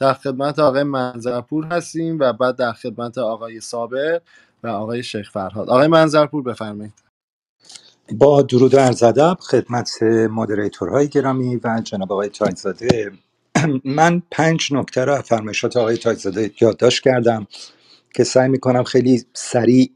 [0.00, 4.20] در خدمت آقای منظرپور هستیم و بعد در خدمت آقای صابر
[4.62, 5.70] و آقای شیخ فرهاد.
[5.70, 6.94] آقای منظرپور بفرمایید.
[8.12, 13.12] با درود و عرض ادب خدمت مدریتورهای گرامی و جناب آقای تاجزاده.
[13.84, 17.46] من پنج نکته را فرمایشات آقای تاجزاده یادداشت کردم
[18.14, 19.92] که سعی می‌کنم خیلی سریع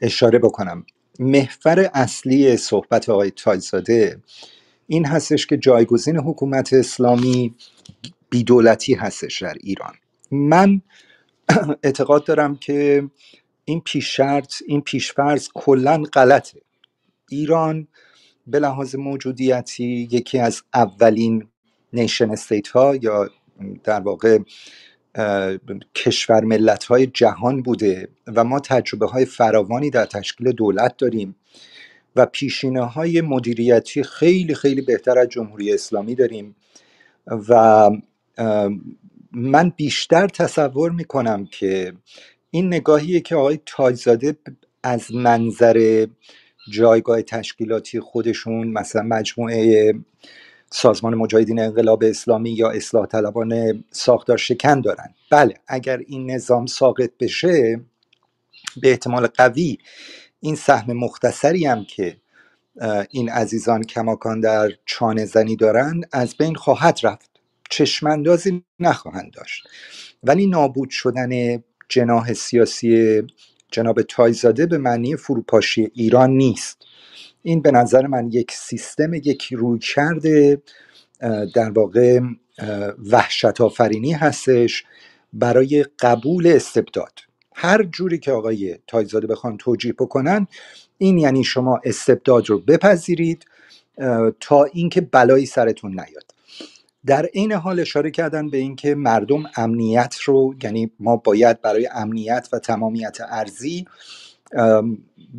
[0.00, 0.86] اشاره بکنم.
[1.18, 4.20] محور اصلی صحبت آقای تاجزاده
[4.86, 7.54] این هستش که جایگزین حکومت اسلامی
[8.30, 9.94] بیدولتی هستش در ایران.
[10.30, 10.80] من
[11.82, 13.08] اعتقاد دارم که
[13.64, 16.60] این پیش شرط این پیشفرض کلا غلطه.
[17.30, 17.88] ایران
[18.46, 21.48] به لحاظ موجودیتی یکی از اولین
[21.92, 23.30] نیشن استیت ها یا
[23.84, 24.38] در واقع
[25.94, 31.36] کشور ملت های جهان بوده و ما تجربه های فراوانی در تشکیل دولت داریم
[32.16, 36.56] و پیشینه های مدیریتی خیلی خیلی بهتر از جمهوری اسلامی داریم
[37.26, 37.90] و
[39.32, 41.92] من بیشتر تصور می‌کنم که
[42.50, 44.36] این نگاهیه که آقای تاجزاده
[44.82, 46.06] از منظر
[46.72, 49.94] جایگاه تشکیلاتی خودشون مثلا مجموعه
[50.70, 55.14] سازمان مجاهدین انقلاب اسلامی یا اصلاح طلبان ساختار شکن دارن.
[55.30, 57.80] بله اگر این نظام ساقط بشه
[58.82, 59.78] به احتمال قوی
[60.40, 62.16] این سهم مختصری هم که
[63.10, 67.35] این عزیزان کماکان در چانه زنی دارن از بین خواهد رفت.
[67.70, 69.68] چشماندازی نخواهند داشت.
[70.22, 73.22] ولی نابود شدن جناح سیاسی
[73.72, 76.82] جناب تایزاده به معنی فروپاشی ایران نیست.
[77.42, 80.62] این به نظر من یک سیستم یک روی کرده
[81.54, 82.20] در واقع
[83.12, 84.84] وحشت آفرینی هستش
[85.32, 87.12] برای قبول استبداد.
[87.54, 90.46] هر جوری که آقای تایزاده بخوان توجیه بکنن
[90.98, 93.46] این یعنی شما استبداد رو بپذیرید
[94.40, 96.25] تا اینکه بلایی سرتون نیاد.
[97.06, 102.48] در عین حال اشاره کردن به اینکه مردم امنیت رو یعنی ما باید برای امنیت
[102.52, 103.86] و تمامیت ارزی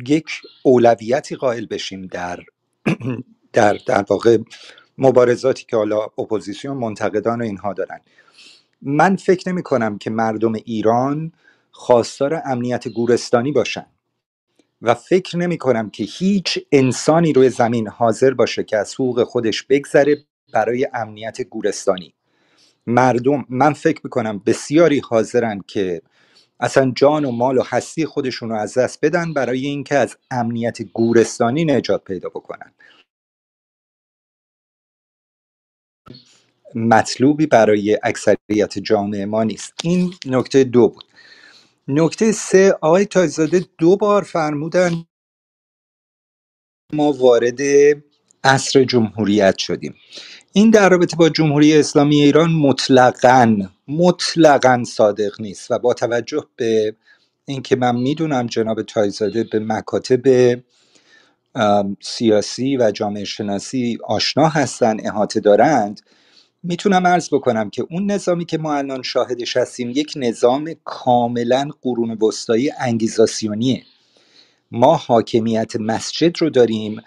[0.06, 0.26] یک
[0.62, 2.40] اولویتی قائل بشیم در
[3.52, 4.38] در در واقع
[4.98, 8.00] مبارزاتی که حالا اپوزیسیون منتقدان و اینها دارن.
[8.82, 11.32] من فکر نمی کنم که مردم ایران
[11.70, 13.86] خواستار امنیت گورستانی باشن
[14.82, 19.62] و فکر نمی کنم که هیچ انسانی روی زمین حاضر باشه که از حقوق خودش
[19.62, 22.14] بگذره برای امنیت گورستانی.
[22.86, 26.02] مردم من فکر می‌کنم بسیاری حاضرن که
[26.60, 30.82] اصلا جان و مال و هستی خودشون رو از دست بدن برای اینکه از امنیت
[30.82, 32.74] گورستانی نجات پیدا بکنن.
[36.74, 39.72] مطلوبی برای اکثریت جامعه ما نیست.
[39.84, 41.04] این نکته دو بود.
[41.88, 44.92] نکته سه آقای تایزاده دو بار فرمودن
[46.92, 47.60] ما وارد
[48.44, 49.94] عصر جمهوریت شدیم.
[50.52, 53.56] این در رابطه با جمهوری اسلامی ایران مطلقا
[53.88, 56.96] مطلقا صادق نیست و با توجه به
[57.44, 60.58] اینکه من می‌دونم جناب تایزاده به مکاتب
[62.00, 66.00] سیاسی و جامعه شناسی آشنا هستن احاطه دارند
[66.62, 72.18] می‌تونم عرض بکنم که اون نظامی که ما الان شاهدش هستیم یک نظام کاملا قرون
[72.22, 73.82] وسطایی انگیزاسیونیه.
[74.70, 77.00] ما حاکمیت مسجد رو داریم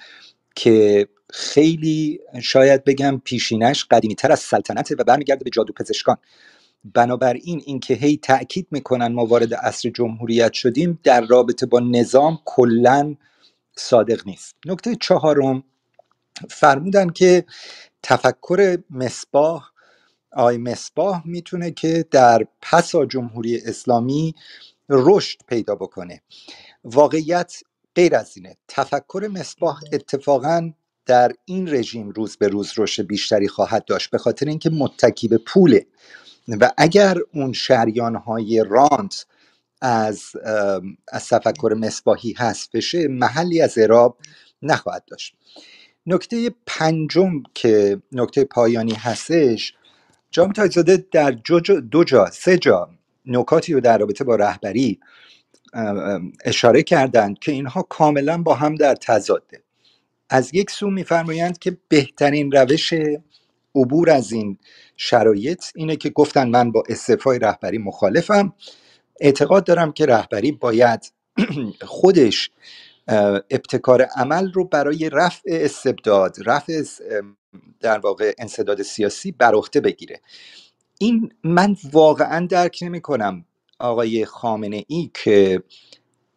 [0.56, 6.18] که خیلی شاید بگم پیشینش قدیمی تر از سلطنته و برمیگرده به جادو پزشکان.
[6.94, 13.16] بنابراین اینکه هی تاکید می‌کنن ما وارد عصر جمهوریت شدیم در رابطه با نظام کلا
[13.76, 14.56] صادق نیست.
[14.66, 15.64] نکته چهارم
[16.50, 17.46] فرمودن که
[18.04, 19.72] تفکر مصباح
[20.32, 24.36] آی مصباح می‌تونه که در پسا جمهوری اسلامی
[24.90, 26.22] رشد پیدا بکنه.
[26.84, 27.54] واقعیت
[27.96, 28.58] غیر از اینه.
[28.68, 30.72] تفکر مصباح اتفاقا
[31.12, 35.38] در این رژیم روز به روز رشد بیشتری خواهد داشت به خاطر اینکه متکی به
[35.38, 35.86] پوله.
[36.48, 39.26] و اگر اون شریان های رانت
[39.82, 40.24] از
[41.12, 44.18] از تفکر مصباحی هست بشه محلی از اعراب
[44.62, 45.36] نخواهد داشت.
[46.06, 49.74] نکته پنجم که نکته پایانی هستش
[50.32, 51.32] جام تایزاده در
[51.92, 52.90] دو جا سه جا
[53.26, 55.00] نکاتی رو در رابطه با رهبری
[56.46, 59.64] اشاره کردند که اینها کاملا با هم در تضاده.
[60.32, 62.94] از یک سو میفرمایند که بهترین روش
[63.76, 64.60] عبور از این
[64.98, 68.54] شرایط اینه که گفتن من با استعفای رهبری مخالفم.
[69.22, 71.14] اعتقاد دارم که رهبری باید
[71.82, 72.52] خودش
[73.52, 76.84] ابتکار عمل رو برای رفع استبداد رفع
[77.82, 80.22] در واقع انصداد سیاسی بر عهده بگیره.
[81.00, 83.46] این من واقعا درک نمی کنم
[83.80, 85.64] آقای خامنه ای که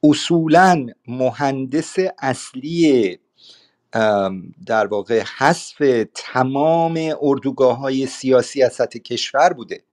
[0.05, 3.19] اصولا مهندس اصلی
[4.67, 9.85] در واقع حذف تمام اردوگاه های سیاسی از سطح کشور بوده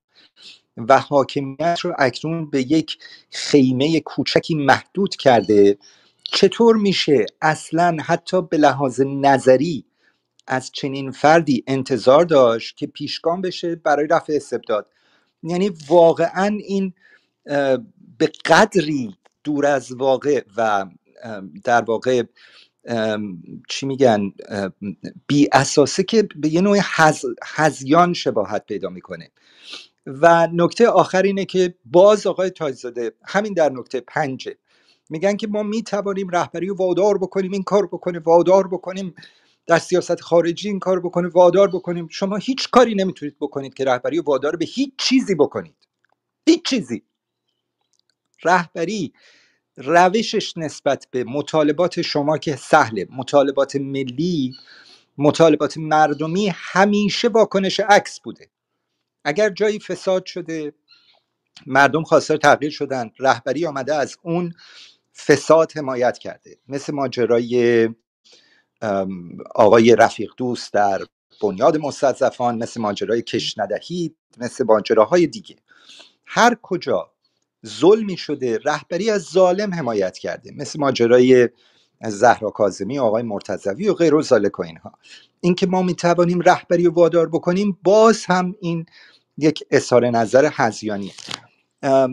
[0.77, 2.97] و حاکمیت رو اکنون به یک
[3.29, 5.77] خیمه کوچکی محدود کرده.
[6.23, 9.85] چطور میشه اصلا حتی به لحاظ نظری
[10.47, 14.87] از چنین فردی انتظار داشت که پیشگام بشه برای رفع استبداد؟
[15.43, 16.93] یعنی واقعا این
[18.17, 20.85] به قدری دور از واقع و
[21.63, 22.23] در واقع
[23.69, 24.33] چی میگن؟
[25.27, 26.77] بی اساسه که به یه نوع
[27.43, 29.31] هزیان شباهت پیدا می‌کنه.
[30.05, 34.55] و نکته آخر اینه که باز آقای تاجزاده همین در نکته پنجه.
[35.09, 39.15] میگن که ما می‌توانیم رهبری رو وادار بکنیم این کار بکنیم وادار بکنیم.
[39.67, 42.07] در سیاست خارجی این کار بکنیم وادار بکنیم.
[42.11, 45.75] شما هیچ کاری نمی‌تونید بکنید که رهبری و وادار به هیچ چیزی بکنید.
[46.47, 47.03] هیچ چیزی.
[48.43, 49.13] رهبری
[49.81, 53.07] روشش نسبت به مطالبات شما که سهله.
[53.11, 54.53] مطالبات ملی
[55.17, 58.51] مطالبات مردمی همیشه واکنش عکس بوده.
[59.25, 60.73] اگر جایی فساد شده
[61.67, 64.53] مردم خواستار تغییر شدن رهبری آمده از اون
[65.15, 66.57] فساد حمایت کرده.
[66.67, 67.89] مثل ماجرای
[69.55, 71.01] آقای رفیق دوست در
[71.41, 75.55] بنیاد مستضعفان مثل ماجرای کش ندهید مثل ماجراهای دیگه.
[76.25, 77.10] هر کجا
[77.67, 81.49] ظلمی شده رهبری از ظالم حمایت کرده مثل ماجرای
[82.07, 84.93] زهرا کاظمی آقای مرتضوی و غیر و ذالک و اینها.
[85.41, 88.85] اینکه ما می‌توانیم رهبری و وادار بکنیم باز هم این
[89.37, 91.13] یک اظهار نظر هزیانیه.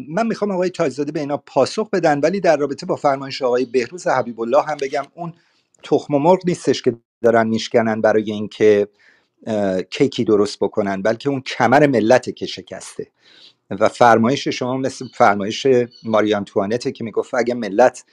[0.09, 4.06] من می‌خوام آقای تاجزاده به اینا پاسخ بدن ولی در رابطه با فرمایش آقای بهروز
[4.06, 5.33] حبیب الله هم بگم اون
[5.83, 8.89] تخم مرغ نیستش که دارن میشکنن برای اینکه
[9.91, 13.06] کیکی درست بکنن بلکه اون کمر ملت که شکسته.
[13.70, 15.67] و فرمایش شما مثل فرمایش
[16.05, 18.05] ماریان توانته که می‌گفت اگه ملت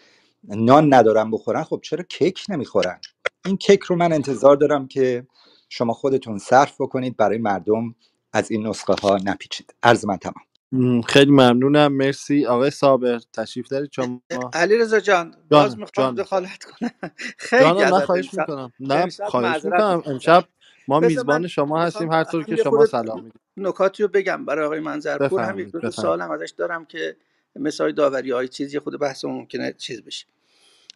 [0.43, 2.99] نان ندارن بخورن خب چرا کیک نمی‌خورن؟
[3.45, 5.27] این کیک رو من انتظار دارم که
[5.69, 7.95] شما خودتون صرف بکنید برای مردم
[8.33, 9.75] از این نسخه ها نپیچید.
[9.83, 11.01] عرض من تمام.
[11.01, 11.93] خیلی ممنونم.
[11.93, 12.45] مرسی.
[12.45, 14.21] آقای صابر تشریف دارید شما؟
[14.53, 16.91] علی رضا جان باز می‌خوام دخالت کنم.
[17.37, 18.71] خیلی جانم خواهش می‌کنم.
[18.79, 20.03] نه خواهش می‌کنم.
[20.05, 20.45] امشب
[20.87, 24.79] ما میزبان شما هستیم هر طور که شما سلام می‌دید نکاتی رو بگم برای آقای
[24.79, 27.15] منظرپور هم یک دو سوالم ازش دارم که
[27.55, 30.25] مثال داوری های چیزی خود بحث ممکنه چیز بشه.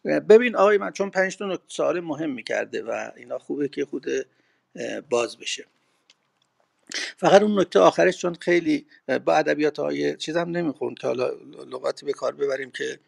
[0.04, 4.06] ببین آقای من چون پنج تا سوال مهم می‌کرده و اینا خوبه که خود
[5.10, 5.66] باز بشه.
[7.16, 8.86] فقط اون نکته آخرش چون خیلی
[9.24, 11.30] با ادبیات های چیز هم نمی‌خوند که حالا
[11.70, 13.00] لغاتی به کار ببریم که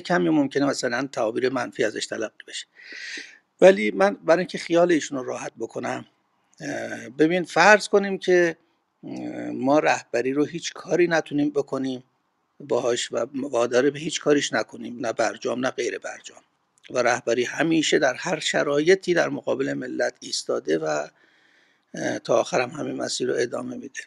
[0.00, 2.66] کمی ممکنه مثلا تعابیر منفی ازش تلقی بشه.
[3.60, 6.04] ولی من برای اینکه خیال ایشون رو راحت بکنم
[7.18, 8.56] ببین فرض کنیم که
[9.52, 12.04] ما رهبری رو هیچ کاری نتونیم بکنیم
[12.60, 16.40] باهاش و واداره به هیچ کاریش نکنیم نه برجام نه غیر برجام.
[16.90, 21.08] و رهبری همیشه در هر شرایطی در مقابل ملت ایستاده و
[22.24, 24.00] تا آخرم همین مسیر رو ادامه میده.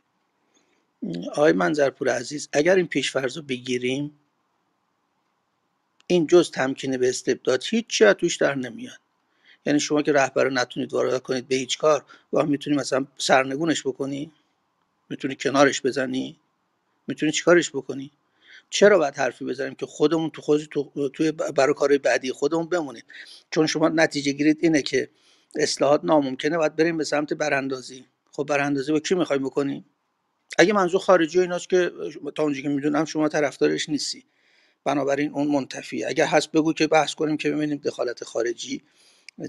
[1.32, 4.20] آقای منظرپور عزیز اگر این پیشفرض رو بگیریم
[6.08, 9.00] این جز تمکین به استبداد هیچ توش در نمیاد.
[9.66, 14.32] یعنی شما که رهبر نتونید وارد کنید به هیچ کار و می‌تونی مثلا سرنگونش بکنی
[15.10, 16.40] می‌تونی کنارش بزنی.
[17.08, 18.12] می‌تونی چیکارش بکنی؟
[18.70, 23.04] چرا باید حرفی بزنیم که خودمون تو خود تو توی برای بعدی خودمون بمونیم؟
[23.52, 25.10] چون شما نتیجه گیرید اینه که
[25.56, 28.06] اصلاحات ناممکنه باید بریم به سمت براندازی.
[28.32, 29.86] خب براندازی با کی می‌خوایم بکنیم؟
[30.58, 31.92] اگه منظور خارجی و ایناست که
[32.36, 34.24] تا اونجایی که می‌دونم شما طرفدارش نیستی.
[34.84, 38.82] بنابراین اون منتفی اگر هست بگو که بحث کنیم که ببینیم دخالت خارجی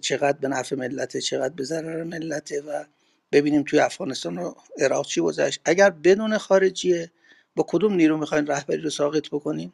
[0.03, 2.85] چقدر به نفع ملته چقدر به ضرر ملته و
[3.33, 5.61] ببینیم توی افغانستان و عراق چی گذشت.
[5.65, 7.11] اگر بدون خارجیه
[7.57, 9.73] با کدوم نیرو می‌خواین رهبری رو ساقط بکنین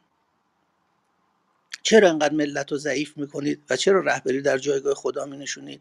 [1.83, 5.81] چرا انقدر ملت رو ضعیف می‌کنید و چرا رهبری در جایگاه خدا می نشونید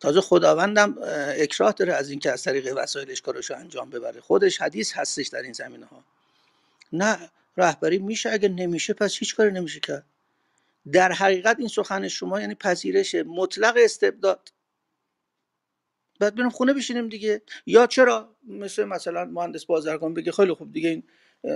[0.00, 0.98] تازه خداوندم
[1.38, 4.20] اکراه داره از اینکه از طریق وسایلش کارش رو انجام ببره.
[4.20, 6.04] خودش حدیث هستش در این زمینه ها
[6.92, 10.04] نه رهبری میشه اگه نمیشه پس هیچ کاری نمیشه کرد.
[10.92, 14.52] در حقیقت این سخن شما یعنی پذیرش مطلق استبداد
[16.20, 17.42] بعد بریم خونه بشینیم دیگه.
[17.66, 21.02] یا چرا؟ مثل مثلا مهندس بازرگان بگه خیلی خوب دیگه این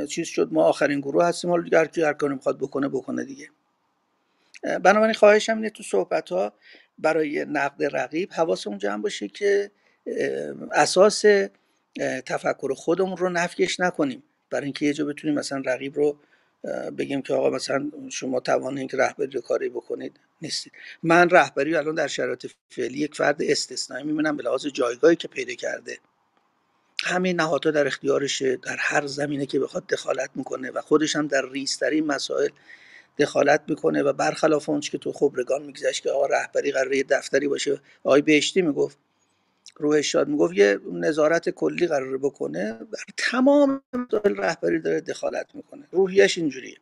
[0.06, 3.24] چیز شد ما آخرین گروه هستیم حالا دیگه هر کی هر کاری می‌خواد بکنه بکنه
[3.24, 3.50] دیگه.
[4.62, 6.52] بنابراین خواهشم اینه تو صحبت ها
[6.98, 9.70] برای نقد رقیب حواسمون جمع باشه که
[10.72, 11.24] اساس
[12.26, 14.22] تفکر خودمون رو نفیش نکنیم.
[14.50, 16.18] برای اینکه یه جا بتونیم مثلا رقیب رو
[16.98, 20.72] بگیم که آقا مثلا شما توان اینکه رهبری کاری بکنید نیستید.
[21.02, 25.54] من رهبری الان در شرایط فعلی یک فرد استثنایی می‌بینم به لحاظ جایگاهی که پیدا
[25.54, 25.98] کرده.
[27.04, 31.50] همین نهادها در اختیارشه در هر زمینه که بخواد دخالت می‌کنه و خودش هم در
[31.50, 32.48] ریسترین مسائل
[33.18, 37.80] دخالت می‌کنه و برخلاف اون که تو خبرگان میگذشت که آقا رهبری قراره دفتری باشه.
[38.04, 38.98] آقای بهشتی می‌گفت
[39.76, 45.88] روح شاد می‌گفت یه نظارت کلی قرار بکنه بر تمام مسائل رهبری داره دخالت می‌کنه.
[45.92, 46.76] روحیش اینجوریه.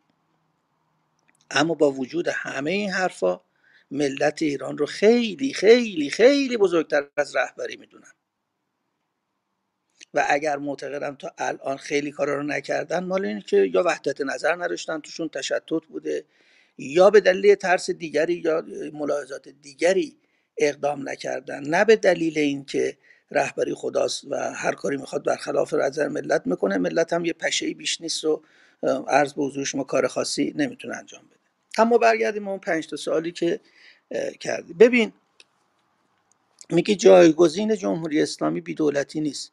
[1.51, 3.41] اما با وجود همه این حرفا
[3.91, 8.13] ملت ایران رو خیلی خیلی خیلی بزرگتر از رهبری می‌دونن.
[10.15, 14.55] و اگر معتقدم تا الان خیلی کارا رو نکردن مال اینه که یا وحدت نظر
[14.65, 16.25] نداشتن توشون تشتت بوده
[16.79, 20.19] یا به دلیل ترس دیگری یا ملاحظات دیگری
[20.59, 21.63] اقدام نکردن.
[21.63, 22.99] نه به دلیل اینکه
[23.31, 28.01] رهبری خداست و هر کاری می‌خواد برخلاف نظر ملت می‌کنه ملت هم یه پشه بیش
[28.01, 28.43] نیست و
[29.09, 31.39] عرض به حضور شما کار خاصی نمی‌تونه انجام بده.
[31.79, 33.61] اما برگردیم اون پنج تا سوالی که
[34.41, 35.13] کردی ببین
[36.71, 39.53] میگه جایگزین جمهوری اسلامی بیدولتی نیست.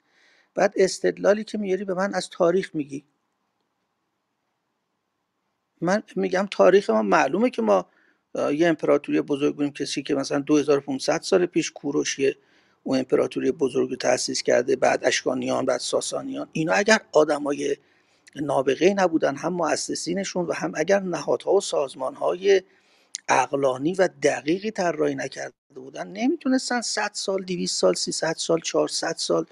[0.56, 3.06] بعد استدلالی که میاری به من از تاریخ میگی.
[5.82, 7.90] من میگم تاریخ ما معلومه که ما
[8.36, 12.36] یه امپراتوری بزرگ بودیم کسی که مثلا 2500 سال پیش کوروش یه
[12.86, 16.48] امپراتوری بزرگ تأسیس کرده بعد اشکانیان بعد ساسانیان.
[16.52, 17.78] اینا اگر آدمای
[18.36, 22.62] نابغه نبودن هم مؤسسینشون و هم اگر نهادها و سازمانهای
[23.30, 29.46] اقلانی و دقیقی طراحی نکرده بودن نمی‌تونستن 100 سال 200 سال 300 سال 400 سال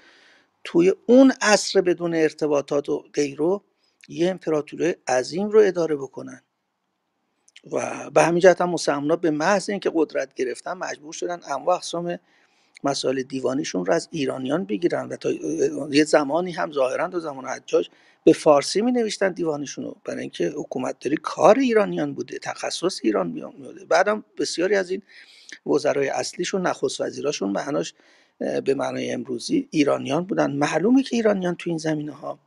[0.64, 3.60] توی اون عصر بدون ارتباطات و غیره
[4.08, 6.42] یه امپراتوری عظیم رو اداره بکنن.
[7.72, 12.18] و به همین جهت هم مسلمان‌ها به محض اینکه قدرت گرفتن مجبور شدن انواع اقسام
[12.84, 15.30] مسائل دیوانیشون رو از ایرانیان بگیرن و تا
[15.90, 17.88] یه زمانی هم ظاهرا تا زمان حجاج
[18.24, 19.96] به فارسی می نوشتن دیوانشون رو.
[20.04, 25.02] برای اینکه حکومت داری کار ایرانیان بوده تخصص ایران بوده بعدم بسیاری از این
[25.66, 27.94] وزرای اصلیشون نخست وزیراشون معناش
[28.38, 30.50] به معنای امروزی ایرانیان بودن.
[30.52, 32.38] معلومه که ایرانیان تو این زمینه ها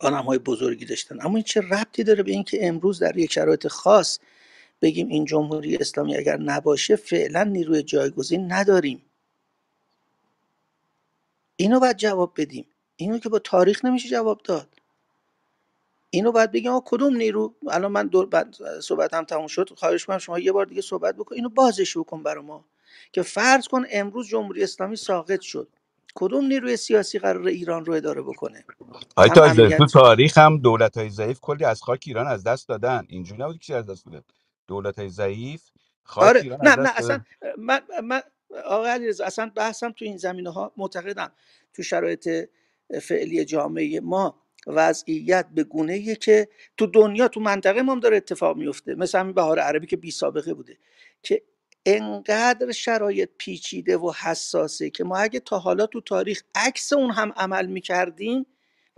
[0.00, 1.18] آنم های بزرگی داشتن.
[1.20, 4.18] اما این چه ربطی داره به اینکه امروز در یک شرایط خاص
[4.82, 9.02] بگیم این جمهوری اسلامی اگر نباشه فعلا نیروی جایگزین نداریم؟
[11.56, 12.66] اینو باید جواب بدیم.
[12.96, 14.68] اینو که با تاریخ نمیشه جواب داد.
[16.10, 19.70] اینو باید بگیم آقا کدوم نیرو؟ الان من دور بعد صحبت هم تموم شد.
[19.76, 21.34] خواهش کنم شما یه بار دیگه صحبت بکن.
[21.34, 22.64] اینو بازش بکن برا ما.
[23.12, 25.68] که فرض کن امروز جمهوری اسلامی ساقط شد.
[26.18, 28.64] کدوم نیروی سیاسی قرار ایران رو اداره بکنه؟
[29.16, 32.44] آی هم تا امنیت تو تاریخ هم دولت های ضعیف کلی از خاک ایران از
[32.44, 33.06] دست دادن.
[33.08, 34.22] اینجوری نبود که از دست بده
[34.66, 35.62] دولت های ضعیف
[36.02, 38.22] خاک آره ایران نه از نه دست اصلا دادن من من
[38.64, 41.32] آقای علیرضا اصلا بحثم تو این زمینه ها معتقدم.
[41.74, 42.48] تو شرایط
[43.02, 48.56] فعلی جامعه ما وضعیت به گونه که تو دنیا تو منطقه ما هم داره اتفاق
[48.56, 50.76] میفته مثل همین بهار عربی که بی سابقه بوده.
[51.22, 51.42] که
[51.86, 57.32] انقدر شرایط پیچیده و حساسه که ما اگه تا حالا تو تاریخ عکس اون هم
[57.36, 58.46] عمل می‌کردیم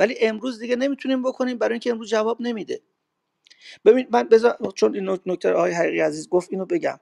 [0.00, 2.82] ولی امروز دیگه نمی‌تونیم بکنیم برای اینکه امروز جواب نمیده.
[3.86, 7.00] ببین من بذار چون این نک- نکته آقای حقیقی عزیز گفت اینو بگم.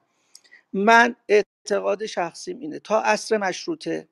[0.75, 4.09] من اعتقاد شخصیم اینه تا عصر مشروطه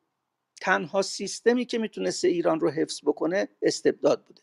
[0.62, 4.42] تنها سیستمی که می‌تونسته ایران رو حفظ بکنه استبداد بوده.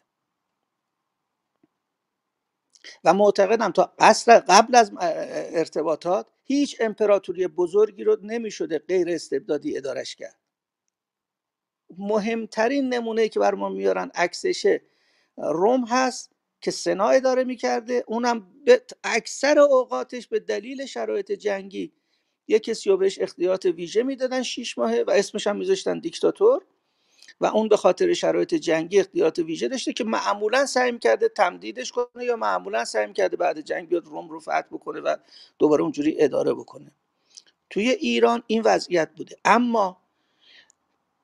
[3.06, 10.16] و معتقدم تا عصر قبل از ارتباطات هیچ امپراتوری بزرگی رو نمی‌شده غیر استبدادی ادارش
[10.16, 10.40] کرد.
[11.98, 14.82] مهمترین نمونه که بر ما میارن عکسشه
[15.38, 16.32] روم هست
[16.62, 18.04] که سنا اداره می‌کرده.
[18.08, 21.94] اونم به اکثر اوقاتش به دلیل شرایط جنگی
[22.48, 26.64] یه کسی رو بهش اختیارات ویژه می‌دادن شیش ماهه و اسمش هم میذاشتن دیکتاتور.
[27.42, 32.26] و اون به خاطر شرایط جنگی اختیارات ویژه داشته که معمولا سعی کرده تمدیدش کنه
[32.26, 35.18] یا معمولا سعی کرده بعد جنگ بیاد روم رو فتح بکنه و
[35.60, 36.92] دوباره اونجوری اداره بکنه.
[37.70, 39.38] توی ایران این وضعیت بوده.
[39.46, 40.02] اما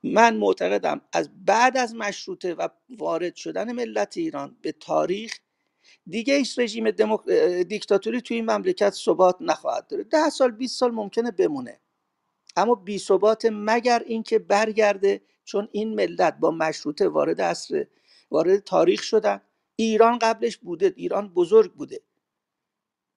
[0.04, 5.40] من معتقدم از بعد از مشروطه و وارد شدن ملت ایران به تاریخ
[6.08, 7.30] دیگه هیچ رژیم دموک...
[7.70, 10.04] دیکتاتوری توی این مملکت ثبات نخواهد داره.
[10.04, 11.80] ده سال 20 سال ممکنه بمونه.
[12.58, 17.86] اما بی ثبات مگر اینکه برگرده چون این ملت با مشروطه وارد عصر
[18.32, 19.42] وارد تاریخ شدن.
[19.76, 22.02] ایران قبلش بوده ایران بزرگ بوده.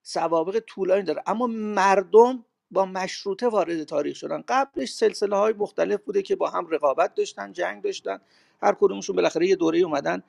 [0.03, 1.23] سوابق طولانی داره.
[1.27, 4.45] اما مردم با مشروطه وارد تاریخ شدن.
[4.49, 8.21] قبلش سلسله های مختلف بوده که با هم رقابت داشتن جنگ داشتن.
[8.63, 10.23] هر کدومشون بالاخره یه دوره اومدن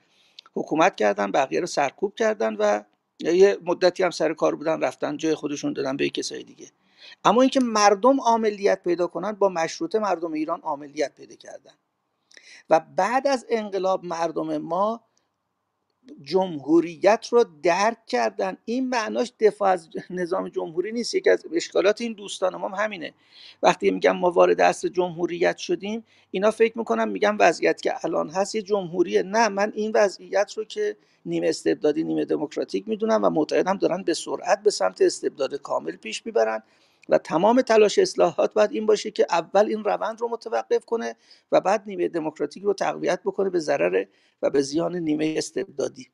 [0.54, 2.82] حکومت کردن بقیه رو سرکوب کردن و
[3.20, 6.70] یه مدتی هم سر کار بودن رفتن جای خودشون دادن به کسای دیگه.
[7.24, 11.72] اما اینکه مردم عملیت پیدا کنن با مشروطه مردم ایران عملیت پیدا کردن.
[12.72, 15.04] و بعد از انقلاب مردم ما
[16.22, 18.56] جمهوریت رو درک کردن.
[18.64, 21.14] این معناش دفاع از نظام جمهوری نیست.
[21.14, 23.14] یکی از اشکالات این دوستان ما هم همینه.
[23.62, 28.54] وقتی میگم ما وارد عصر جمهوریت شدیم اینا فکر می‌کنم میگم وضعیت که الان هست
[28.54, 29.22] یه جمهوریه.
[29.22, 34.14] نه من این وضعیت رو که نیمه استبدادی نیمه دموکراتیک می‌دونم و معتقدم دارن به
[34.14, 36.62] سرعت به سمت استبداد کامل پیش می‌برن.
[37.08, 41.16] و تمام تلاش اصلاحات باید این باشه که اول این روند رو متوقف کنه
[41.52, 44.04] و بعد نیمه دموکراتیک رو تقویت بکنه به ضرر
[44.42, 46.08] و به زیان نیمه استبدادی.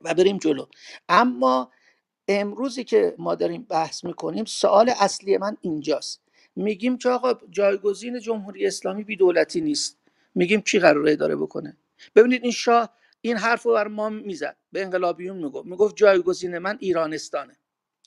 [0.00, 0.66] و بریم جلو.
[1.08, 1.72] اما
[2.28, 6.20] امروزی که ما داریم بحث می‌کنیم سوال اصلی من اینجاست.
[6.56, 9.98] میگیم که آقا جایگزین جمهوری اسلامی بی دولتی نیست.
[10.34, 11.76] میگیم کی قراره اداره بکنه؟
[12.16, 15.66] ببینید این شاه این حرف رو بر ما می‌زد به انقلابیون می‌گفت.
[15.66, 17.56] می‌گفت جایگزین من ایرانستانه.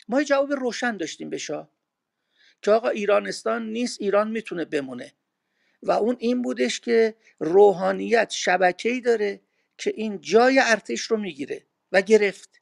[0.10, 1.70] ما یه جواب روشن داشتیم به شاه.
[2.64, 5.14] که آقا ایرانستان نیست ایران می‌تونه بمونه.
[5.84, 9.42] و اون این بودش که روحانیت شبکه‌ای داره
[9.78, 12.62] که این جای ارتش رو می‌گیره و گرفت.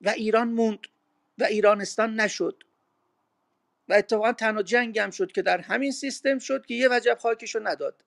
[0.00, 0.78] و ایران موند
[1.38, 2.64] و ایرانستان نشد.
[3.88, 7.54] و اتفاقا تنها جنگ هم شد که در همین سیستم شد که یه وجب خاکش
[7.54, 8.04] رو نداد.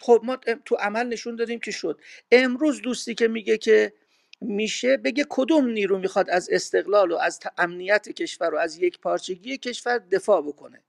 [0.00, 2.00] خب ما تو عمل نشون دادیم که شد.
[2.32, 3.92] امروز دوستی که میگه که
[4.40, 9.58] میشه بگه کدوم نیرو می‌خواد از استقلال و از امنیت کشور و از یک پارچگی
[9.58, 10.82] کشور دفاع بکنه؟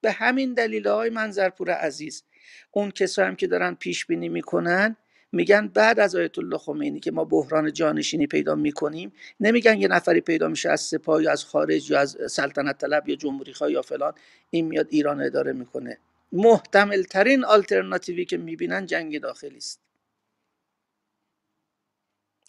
[0.00, 2.22] به همین دلیل های منظرپور عزیز
[2.70, 4.96] اون کسایی هم که دارن پیش بینی می‌کنن
[5.32, 10.20] میگن بعد از آیت الله خمینی که ما بحران جانشینی پیدا می‌کنیم نمیگن یه نفری
[10.20, 13.82] پیدا میشه از سپاه یا از خارج یا از سلطنت طلب یا جمهوری خواه یا
[13.82, 14.12] فلان
[14.50, 15.98] این میاد ایران اداره می‌کنه.
[16.32, 19.80] محتمل ترین آلترناتیوی که می‌بینن جنگ داخلی است.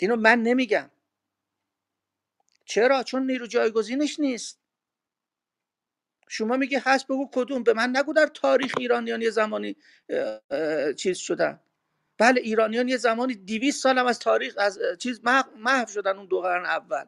[0.03, 0.91] اینو من نمیگم.
[2.65, 4.59] چرا؟ چون نیرو جایگزینش نیست.
[6.29, 9.75] شما میگی هست بگو کدوم؟ به من نگو در تاریخ ایرانیان یه زمانی
[10.97, 11.59] چیز شدن.
[12.17, 15.21] بله ایرانیان یه زمانی 200 سال هم از تاریخ از چیز
[15.55, 17.05] محو شدن اون دو قرن اول.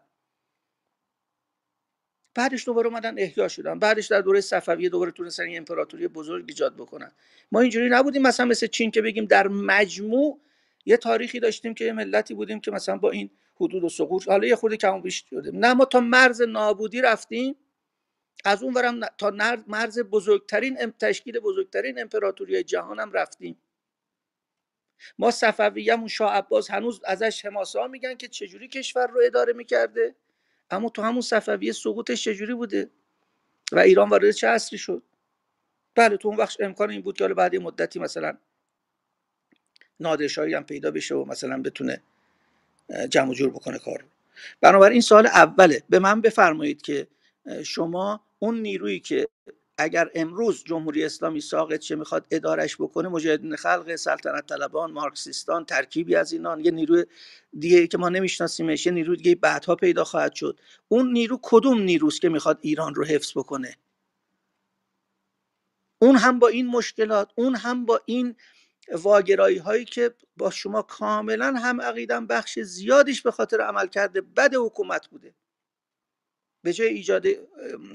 [2.35, 3.79] بعدش دوباره اومدن احیا شدن.
[3.79, 7.11] بعدش در دوره صفویه دوباره تونستن یه امپراتوری بزرگ ایجاد بکنن.
[7.51, 10.41] ما اینجوری نبودیم مثلا مثل چین که بگیم در مجموع
[10.85, 14.47] یه تاریخی داشتیم که یه ملتی بودیم که مثلا با این حدود و سقوط حالا
[14.47, 17.55] یه خورده کم بیش شده نه ما تا مرز نابودی رفتیم.
[18.45, 19.29] از اون ورم تا
[19.67, 23.57] مرز بزرگترین تشکیل بزرگترین امپراتوری جهان هم رفتیم.
[25.19, 30.15] ما صفویه‌مون شاه عباس هنوز ازش حماسه میگن که چجوری کشور رو اداره می‌کرده.
[30.69, 32.89] اما تو همون صفویه سقوطش چجوری بوده؟
[33.71, 35.03] و ایران وارد چه عصری شد؟
[35.95, 38.37] بله تو اون وقت امکان این بود که بعد مدتی مثلا
[39.99, 42.01] نادرشاهی هم پیدا بشه و مثلا بتونه
[43.09, 44.05] جمع جور بکنه کار رو.
[44.61, 47.07] بنابراین سال اوله به من بفرمایید که
[47.65, 49.27] شما اون نیرویی که
[49.77, 56.15] اگر امروز جمهوری اسلامی ساقط چه می‌خواد ادارش بکنه مجاهدین خلق سلطنت طلبان مارکسیستان ترکیبی
[56.15, 57.05] از اینان یه نیروی
[57.59, 60.59] دیگه که ما نمیشناسیمش یه نیروی دیگه بعدها پیدا خواهد شد.
[60.87, 63.77] اون نیرو کدوم نیروست که می‌خواد ایران رو حفظ بکنه؟
[65.99, 68.35] اون هم با این مشکلات اون هم با این
[68.93, 74.55] واگرایی هایی که با شما کاملا هم عقیدم بخش زیادیش به خاطر عمل کرده بد
[74.55, 75.35] حکومت بوده.
[76.61, 77.25] به جای ایجاد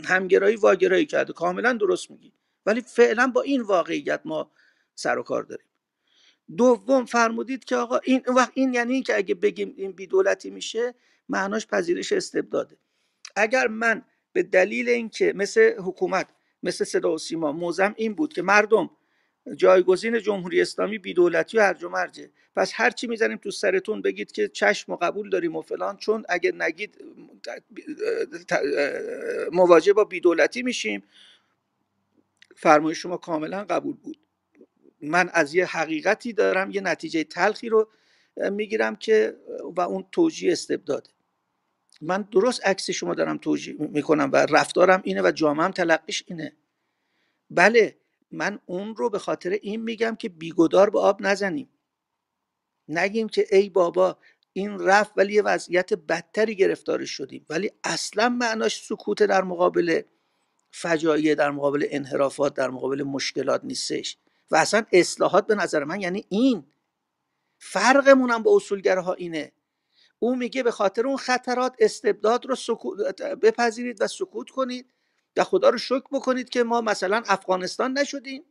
[0.04, 1.32] همگرایی واگرایی کرده.
[1.32, 2.32] کاملا درست میگی.
[2.66, 4.50] ولی فعلا با این واقعیت ما
[4.94, 5.66] سر و کار داریم.
[6.56, 10.50] دوم فرمودید که آقا این وقت این یعنی این که اگه بگیم این بی دولتی
[10.50, 10.94] میشه
[11.28, 12.76] معناش پذیرش استبداده.
[13.36, 16.28] اگر من به دلیل اینکه مثل حکومت
[16.62, 18.90] مثل صدا و سیما موزم این بود که مردم
[19.56, 22.30] جایگزین جمهوری اسلامی بیدولتی و هرج و مرجه.
[22.56, 26.24] پس هر چی می‌زنیم تو سرتون بگید که چشم و قبول داریم و فلان چون
[26.28, 27.04] اگه نگید
[29.52, 31.02] مواجه با بیدولتی میشیم.
[32.56, 34.16] فرمایش شما کاملا قبول بود.
[35.02, 37.88] من از یه حقیقتی دارم یه نتیجه تلخی رو
[38.36, 39.36] می‌گیرم که
[39.76, 41.10] و اون توجیه استبداده
[42.00, 46.52] من درست عکس شما دارم توجیه می‌کنم و رفتارم اینه و جامعه تلقیش اینه.
[47.50, 47.99] بله
[48.32, 51.68] من اون رو به خاطر این میگم که بیگدار به آب نزنیم.
[52.88, 54.18] نگیم که ای بابا
[54.52, 57.46] این رفت ولی یه وضعیت بدتری گرفتارش شدیم.
[57.50, 60.02] ولی اصلا معناش سکوت در مقابل
[60.70, 64.18] فجایع در مقابل انحرافات در مقابل مشکلات نیستش.
[64.50, 66.64] و اصلا اصلاحات به نظر من یعنی این.
[67.58, 69.52] فرقمون هم با اصولگرها اینه.
[70.18, 72.56] او میگه به خاطر اون خطرات استبداد رو
[73.42, 74.92] بپذیرید و سکوت کنید.
[75.36, 78.44] و خدا رو شکر بکنید که ما مثلا افغانستان نشدیم.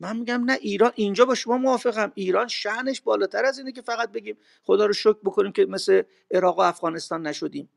[0.00, 2.12] من میگم نه ایران اینجا با شما موافقم.
[2.14, 6.58] ایران شعنش بالاتر از اینه که فقط بگیم خدا رو شکر بکنیم که مثل عراق
[6.58, 7.70] و افغانستان نشدیم.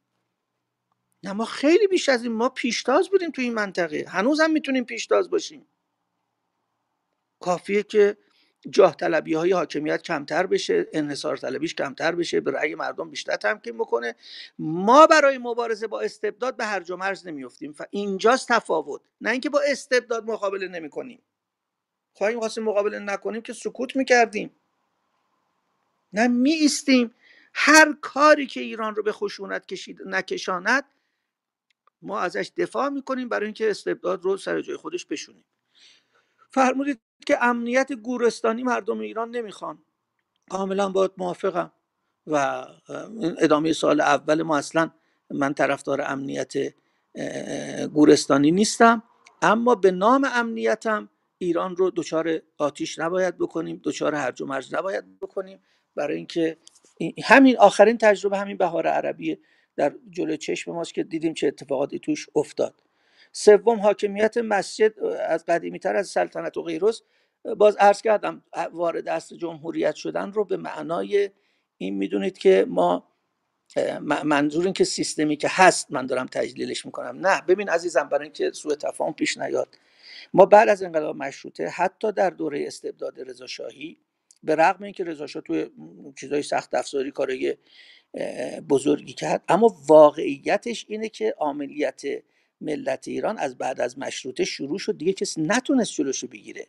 [1.24, 4.06] نه ما خیلی بیش از این ما پیشتاز بودیم تو این منطقه.
[4.08, 5.68] هنوز هم می‌تونیم پیشتاز باشیم.
[7.40, 8.18] کافیه که
[8.70, 13.78] جاه طلبی های حاکمیت کمتر بشه انحصار طلبیش کمتر بشه به رأی مردم بیشتر تمکین
[13.78, 14.16] بکنه.
[14.60, 19.02] ما برای مبارزه با استبداد به هرج و مرز نمیفتیم و اینجاست تفاوت.
[19.22, 21.22] نه اینکه با استبداد مقابله نمی کنیم
[22.14, 24.52] خواهیم خواستیم مقابله نکنیم که سکوت می‌کردیم.
[26.14, 26.70] نه می
[27.54, 30.84] هر کاری که ایران رو به خشونت کشید نکشاند
[32.02, 35.46] ما ازش دفاع می‌کنیم برای اینکه استبداد رو سر جای خودش بشونیم.
[36.50, 39.84] فرمودید که امنیت گورستانی مردم ایران نمی‌خوان.
[40.50, 41.72] کاملا باید موافقم.
[42.28, 42.66] و
[43.40, 44.92] ادامه سال اول ما اصلا
[45.32, 46.54] من طرفدار امنیت
[47.94, 49.04] گورستانی نیستم
[49.42, 55.20] اما به نام امنیتم ایران رو دچار آتیش نباید بکنیم دچار هرج و مرج نباید
[55.20, 55.60] بکنیم.
[55.96, 56.58] برای اینکه
[57.24, 59.38] همین آخرین تجربه همین بهار عربی
[59.76, 62.82] در جلو چشم ماست که دیدیم چه اتفاقاتی توش افتاد.
[63.38, 67.02] سوم حاکمیت مسجد از قدیمی تر از سلطنت و غیروس
[67.58, 71.30] باز عرض کردم وارد اصل جمهوریت شدن رو به معنای
[71.78, 73.08] این می‌دونید که ما
[74.24, 77.28] منظور این که سیستمی که هست من دارم تجلیلش می‌کنم.
[77.28, 79.78] نه ببین عزیزم برای اینکه سوء تفاهم پیش نیاد.
[80.34, 83.98] ما بعد از انقلاب مشروطه حتی در دوره استبداد رضا شاهی
[84.44, 85.70] به رغم اینکه رضا شاه توی
[86.20, 87.58] چیزای سخت افزاری کارای
[88.70, 92.08] بزرگی کرد اما واقعیتش اینه که عملیات
[92.66, 94.98] ملت ایران از بعد از مشروطه شروع شد.
[94.98, 96.68] دیگه کسی نتونست جلوشو بگیره.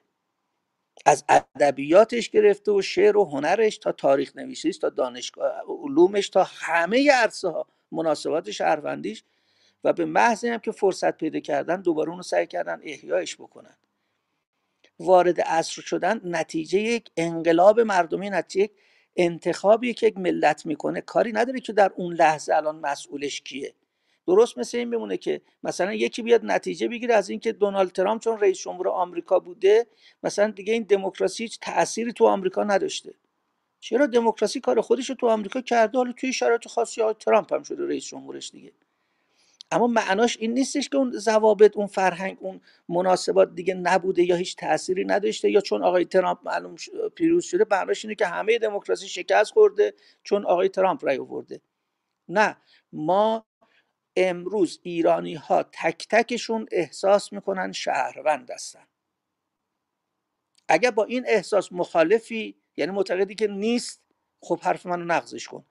[1.06, 7.12] از ادبیاتش گرفته و شعر و هنرش تا تاریخ نویسیش تا دانشگاه علومش تا همه
[7.12, 9.24] عرصه ها مناسبات شهروندیش
[9.84, 13.76] و به محض هم که فرصت پیدا کردن دوباره اونو سعی کردن احیایش بکنن.
[15.00, 18.72] وارد عصر شدن نتیجه یک انقلاب مردمی نتیجه یک
[19.16, 21.00] انتخابی که یک ملت می‌کنه.
[21.00, 23.74] کاری نداره که در اون لحظه الان مسئولش کیه.
[24.26, 28.40] درست مثل این بمونه که مثلا یکی بیاد نتیجه بگیره از اینکه دونالد ترامپ چون
[28.40, 29.86] رئیس جمهور آمریکا بوده
[30.22, 33.14] مثلا دیگه این دموکراسی هیچ تأثیری تو آمریکا نداشته.
[33.80, 37.62] چرا دموکراسی کار خودش رو تو آمریکا کرده؟ حالا توی شرایط خاصی های ترامپ هم
[37.62, 38.72] شده رئیس جمهورش دیگه.
[39.70, 44.56] اما معناش این نیستش که اون ضوابط اون فرهنگ اون مناسبات دیگه نبوده یا هیچ
[44.56, 46.74] تأثیری نداشته یا چون آقای ترامپ معلوم
[47.14, 51.60] پیروز شده معناش اینه که همه دموکراسی شکست خورده چون آقای ترامپ رای آورده.
[52.28, 52.56] نه
[52.92, 53.46] ما
[54.16, 58.86] امروز ایرانی ها تک تکشون احساس می‌کنن شهروند هستن.
[60.68, 64.02] اگر با این احساس مخالفی یعنی معتقدی که نیست
[64.40, 65.64] خب حرف منو نقضش کن.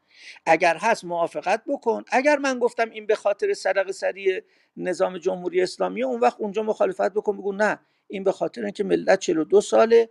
[0.46, 2.04] اگر هست موافقت بکن.
[2.12, 4.42] اگر من گفتم این به خاطر صدق سری
[4.78, 7.80] نظام جمهوری اسلامی اون وقت اونجا مخالفت بکن بگو نه.
[8.08, 10.10] این به خاطر اینکه ملت 42 ساله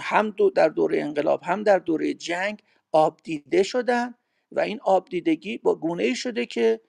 [0.00, 4.14] هم دو در دوره انقلاب هم در دوره جنگ آب دیده شدن
[4.52, 6.80] و این آب دیدگی با گونه ای شده که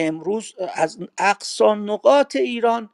[0.00, 2.90] امروز از اقصا نقاط ایران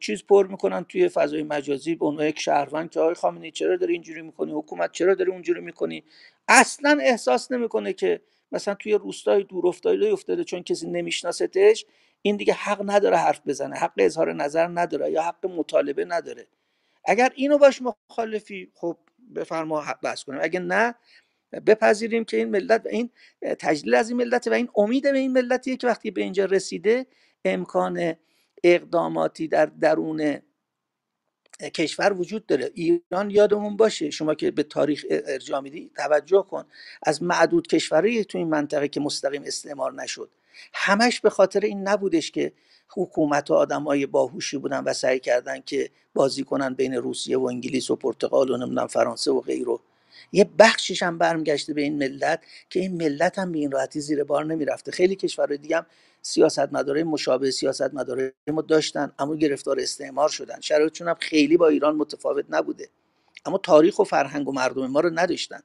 [0.00, 3.92] چیز پر می‌کنن توی فضای مجازی به عنوان یک شهروند که آقای خامنه‌ای چرا داری
[3.92, 6.04] اینجوری می‌کنی؟ حکومت چرا داری اونجوری می‌کنی؟
[6.48, 8.20] اصلا احساس نمی‌کنه که
[8.52, 11.84] مثلا توی روستای دور افتاده افتاده چون کسی نمیشناستش
[12.22, 16.46] این دیگه حق نداره حرف بزنه حق اظهار نظر نداره یا حق مطالبه نداره.
[17.04, 18.96] اگر اینو باش مخالفی خب
[19.36, 20.40] بفرما بحث کنیم.
[20.42, 20.94] اگه نه
[21.52, 23.10] بپذیریم که این ملت و این
[23.58, 27.06] تجلیل از این ملت و این امید به این ملتیه که وقتی به اینجا رسیده
[27.44, 28.16] امکان
[28.64, 30.38] اقداماتی در درون
[31.74, 32.70] کشور وجود داره.
[32.74, 36.64] ایران یادمون باشه شما که به تاریخ ارجاع میدی توجه کن.
[37.02, 40.30] از معدود کشورهایی تو این منطقه که مستقیم استعمار نشد.
[40.72, 42.52] همش به خاطر این نبودش که
[42.88, 47.44] حکومت و آدم های باهوشی بودن و سعی کردن که بازی کنن بین روسیه و
[47.44, 49.78] انگلیس و پرتغال و نمی‌دونم فرانسه و غیره.
[50.32, 54.24] یه بخشش هم برمیگشته به این ملت که این ملت هم به این راحتی زیر
[54.24, 54.92] بار نمی‌رفته.
[54.92, 55.86] خیلی کشورهای دیگه هم
[56.22, 60.60] سیاست مداره مشابه سیاست مداره ما داشتن اما گرفتار استعمار شدن.
[60.60, 62.88] شرایطشون هم خیلی با ایران متفاوت نبوده.
[63.44, 65.60] اما تاریخ و فرهنگ و مردم ما رو نداشتن.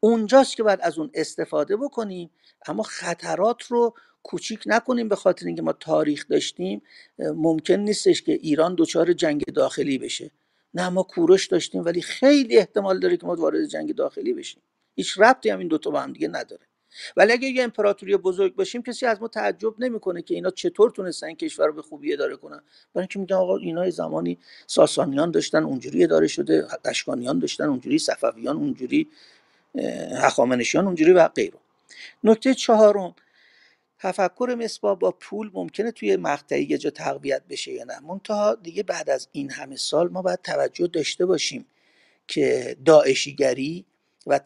[0.00, 2.30] اونجاست که باید از اون استفاده بکنیم
[2.66, 6.82] اما خطرات رو کوچیک نکنیم به خاطر اینکه ما تاریخ داشتیم.
[7.18, 10.30] ممکن نیستش که ایران دچار جنگ داخلی بشه.
[10.74, 14.62] نه ما کوروش داشتیم ولی خیلی احتمال داره که ما وارد جنگ داخلی بشیم.
[14.94, 16.66] هیچ ربطی هم این دوتا با هم دیگه نداره.
[17.16, 21.34] ولی اگه یه امپراتوری بزرگ باشیم کسی از ما تعجب نمی‌کنه که اینا چطور تونستن
[21.34, 22.60] کشور رو به خوبی اداره کنن.
[22.94, 28.56] برای اینکه میگن آقا اینا زمانی ساسانیان داشتن اونجوری اداره شده اشکانیان داشتن اونجوری صفویان
[28.56, 29.08] اونجوری
[30.22, 31.58] هخامنشیان اونجوری و غیره.
[32.24, 33.14] نکته چهارم
[34.02, 38.82] تفکر مصباح با پول ممکنه توی مقطعی یه جا تقویت بشه یا نه؟ منتها دیگه
[38.82, 41.66] بعد از این همه سال ما باید توجه داشته باشیم
[42.26, 43.84] که داعشیگری
[44.26, 44.38] و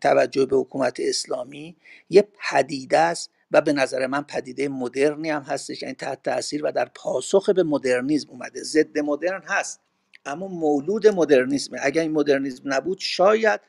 [0.00, 1.76] توجه به حکومت اسلامی
[2.10, 6.72] یه پدیده است و به نظر من پدیده مدرنی هم هستش یعنی تحت تاثیر و
[6.72, 8.62] در پاسخ به مدرنیزم اومده.
[8.62, 9.80] ضد مدرن هست
[10.26, 13.60] اما مولود مدرنیزمه اگر این مدرنیزم نبود شاید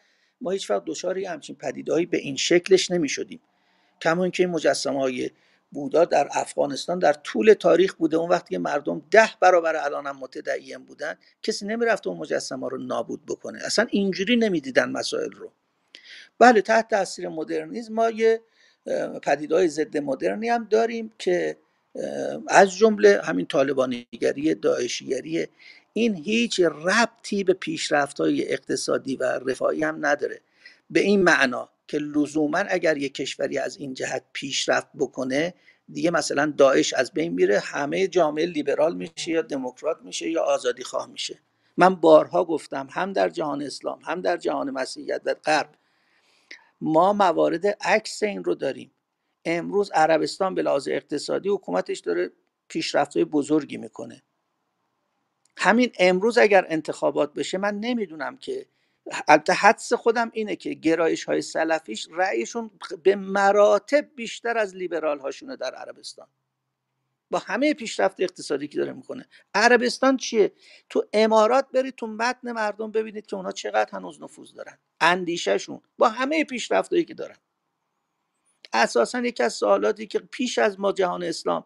[0.42, 3.42] ما هیچ وقت دچار همچین پدیدهایی به این شکلش نمی شدیم
[4.04, 5.32] کما اینکه این مجسمه های
[5.72, 8.18] بودا در افغانستان در طول تاریخ بوده.
[8.18, 12.78] اون وقتی که مردم ده برابر الان هم متدعیم بودن کسی نمی‌رفته اون مجسمه رو
[12.78, 13.60] نابود بکنه.
[13.66, 15.52] اصلا اینجوری نمی‌دیدن مسائل رو.
[16.40, 18.42] بله تحت تاثیر مدرنیزم ما یه
[19.24, 21.58] پدیدهای ضد مدرنی هم داریم که
[22.48, 25.48] از جمله همین طالبانیگری داعشیگری
[25.94, 30.42] این هیچ ربطی به پیشرفت های اقتصادی و رفاهی هم نداره.
[30.90, 35.54] به این معنا که لزوما اگر یک کشوری از این جهت پیشرفت بکنه
[35.90, 40.84] دیگه مثلا داعش از بین میره همه جامعه لیبرال میشه یا دموکرات میشه یا آزادی
[40.84, 41.40] خواه میشه.
[41.78, 45.70] من بارها گفتم هم در جهان اسلام هم در جهان مسیحیت و غرب
[46.82, 48.92] ما موارد عکس این رو داریم.
[49.46, 52.32] امروز عربستان به لحاظ اقتصادی حکومتش داره
[52.68, 54.24] پیشرفت بزرگی می‌کنه.
[55.58, 58.66] همین امروز اگر انتخابات بشه من نمی‌دونم که
[59.28, 62.72] البته حدس خودم اینه که گرایش های سلفیش رأیشون
[63.04, 66.28] به مراتب بیشتر از لیبرال هاشونه در عربستان.
[67.32, 69.28] با همه پیشرفت اقتصادی که داره می‌کنه.
[69.54, 70.52] عربستان چیه؟
[70.90, 74.78] تو امارات برید تو متن مردم ببینید که اونا چقدر هنوز نفوذ دارن.
[75.02, 77.38] اندیشهشون با همه پیشرفتایی که دارن.
[78.74, 81.66] اساسا یکی از سوالاتی که پیش از ما جهان اسلام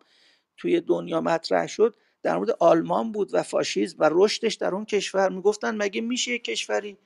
[0.58, 5.30] توی دنیا مطرح شد در مورد آلمان بود و فاشیسم و رشدش در اون کشور.
[5.30, 6.98] می‌گفتن مگه میشه کشوری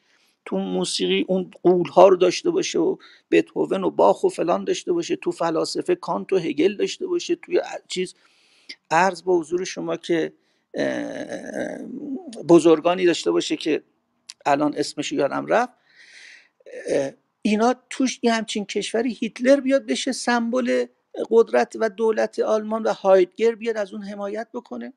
[0.45, 2.97] تو موسیقی اون قول ها رو داشته باشه و
[3.31, 7.61] بتهوون و باخ و فلان داشته باشه تو فلاسفه کانت و هگل داشته باشه توی
[7.87, 8.15] چیز.
[8.91, 10.33] عرض به حضور شما که
[12.49, 13.83] بزرگانی داشته باشه که
[14.45, 15.73] الان اسمش یادم رفت.
[17.41, 20.85] اینا توش یه همچین کشوری هیتلر بیاد بشه سمبل
[21.29, 24.93] قدرت و دولت آلمان و هایدگر بیاد از اون حمایت بکنه؟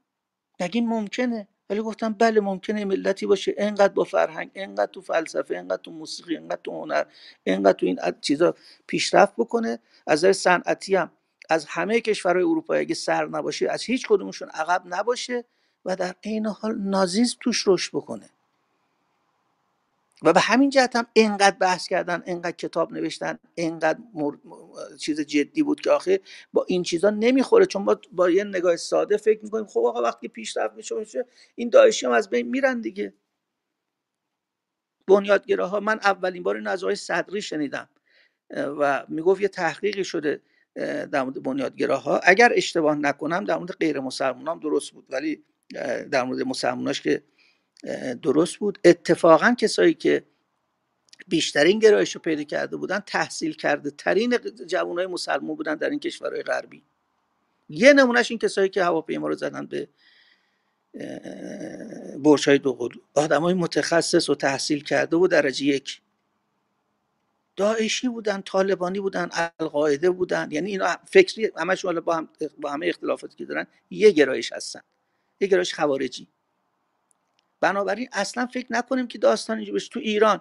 [0.72, 3.54] این ممکنه؟ ولی گفتم بله ممکنه ملتی باشه.
[3.58, 7.04] انقدر با فرهنگ انقدر تو فلسفه انقدر تو موسیقی انقدر تو هنر
[7.46, 8.54] انقدر تو این چیزا
[8.86, 9.78] پیشرفت بکنه.
[10.06, 11.10] از نظر صنعتی هم
[11.50, 15.44] از همه کشورهای اروپایی اگه سر نباشه از هیچ کدومشون عقب نباشه
[15.84, 18.30] و در عین حال نازیسم توش رشد بکنه.
[20.22, 23.98] و به همین جهت هم انقدر بحث کردن انقدر کتاب نوشتن انقدر
[25.00, 26.20] چیز جدی بود که آخه
[26.52, 27.66] با این چیزا نمی‌خوره.
[27.66, 31.24] چون ما با یه نگاه ساده فکر می‌کنیم خب آقا وقتی پیشرفت میشه
[31.54, 33.14] این داعشی هم از بین میرن دیگه.
[35.08, 37.88] بنیادگراها من اولین بار این از آقای صدری شنیدم
[38.50, 40.42] و می‌گفت یه تحقیقی شده
[41.12, 42.18] در مورد بنیادگراها.
[42.18, 45.44] اگر اشتباه نکنم در مورد غیر مسلمان درست بود ولی
[46.10, 47.22] در مورد مسلماناش که
[48.22, 48.78] درست بود.
[48.84, 50.24] اتفاقا کسایی که
[51.28, 54.38] بیشترین گرایش رو پیدا کرده بودن تحصیل کرده ترین
[54.72, 56.82] های مسلمان بودن در این کشورهای غربی.
[57.68, 59.88] یه نمونهش این کسایی که هواپیما رو زدن به
[62.18, 66.00] برش های دوقلو آدم های متخصص و تحصیل کرده و درجه یک.
[67.56, 70.48] داعشی بودن طالبانی بودن القاعده بودن.
[70.50, 72.28] یعنی اینا فکری همشون با هم
[72.60, 74.80] با همه اختلافاتی که دارن یه گرایش هستن.
[75.40, 76.28] یه گرایش خوارجی
[77.64, 80.40] بنابراین اصلا فکر نکنیم که داستان اینجا بشه تو ایران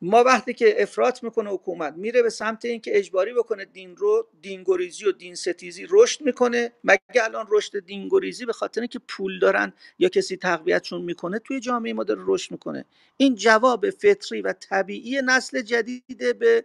[0.00, 5.04] ما وقتی که افراط می‌کنه حکومت میره به سمت اینکه اجباری بکنه دین رو دینگریزی
[5.04, 6.72] و دین ستیزی رشد می‌کنه.
[6.84, 11.92] مگه الان رشد دینگریزی به خاطر اینکه پول دارن یا کسی تقویتشون می‌کنه توی جامعه
[11.92, 12.84] ما داره رشد می‌کنه؟
[13.16, 16.64] این جواب فطری و طبیعی نسل جدید به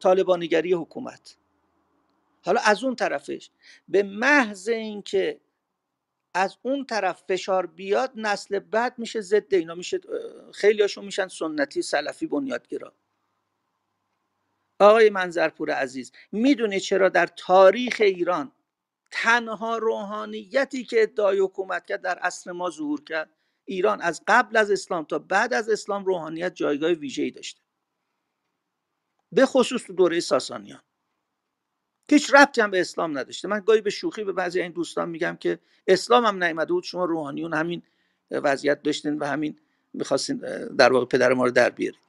[0.00, 1.36] طالبانیگری حکومت.
[2.42, 3.50] حالا از اون طرفش
[3.88, 5.40] به محض اینکه
[6.36, 10.00] از اون طرف فشار بیاد نسل بعد میشه ضد اینا میشه
[10.54, 12.92] خیلی هاشون میشن سنتی سلفی بنیادگرا.
[14.80, 18.52] آقای منظرپور عزیز می‌دونی چرا در تاریخ ایران
[19.10, 24.70] تنها روحانیتی که ادعای حکومت کرد در عصر ما ظهور کرد؟ ایران از قبل از
[24.70, 27.60] اسلام تا بعد از اسلام روحانیت جایگاه ویژه‌ای داشته.
[29.32, 30.82] به خصوص تو دوره ساسانیان.
[32.10, 33.48] هیچ ربطی هم به اسلام نداشته.
[33.48, 37.04] من گاهی به شوخی به بعضی این دوستان میگم که اسلام هم نیامده بود شما
[37.04, 37.82] روحانیون همین
[38.30, 39.58] وضعیت داشتین و همین
[39.92, 40.36] می‌خواستین
[40.76, 42.00] در واقع پدر ما رو در بیارید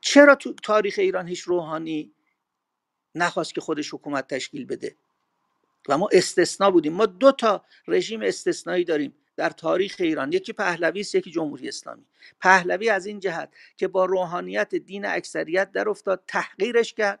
[0.00, 2.12] چرا تو تاریخ ایران هیچ روحانی
[3.14, 4.96] نخواست که خودش حکومت تشکیل بده؟
[5.88, 6.92] و ما استثنا بودیم.
[6.92, 10.32] ما دو تا رژیم استثنایی داریم در تاریخ ایران.
[10.32, 12.06] یکی پهلوی است یکی جمهوری اسلامی.
[12.40, 17.20] پهلوی از این جهت که با روحانیت دین اکثریت در افتاد تحقیرش کرد.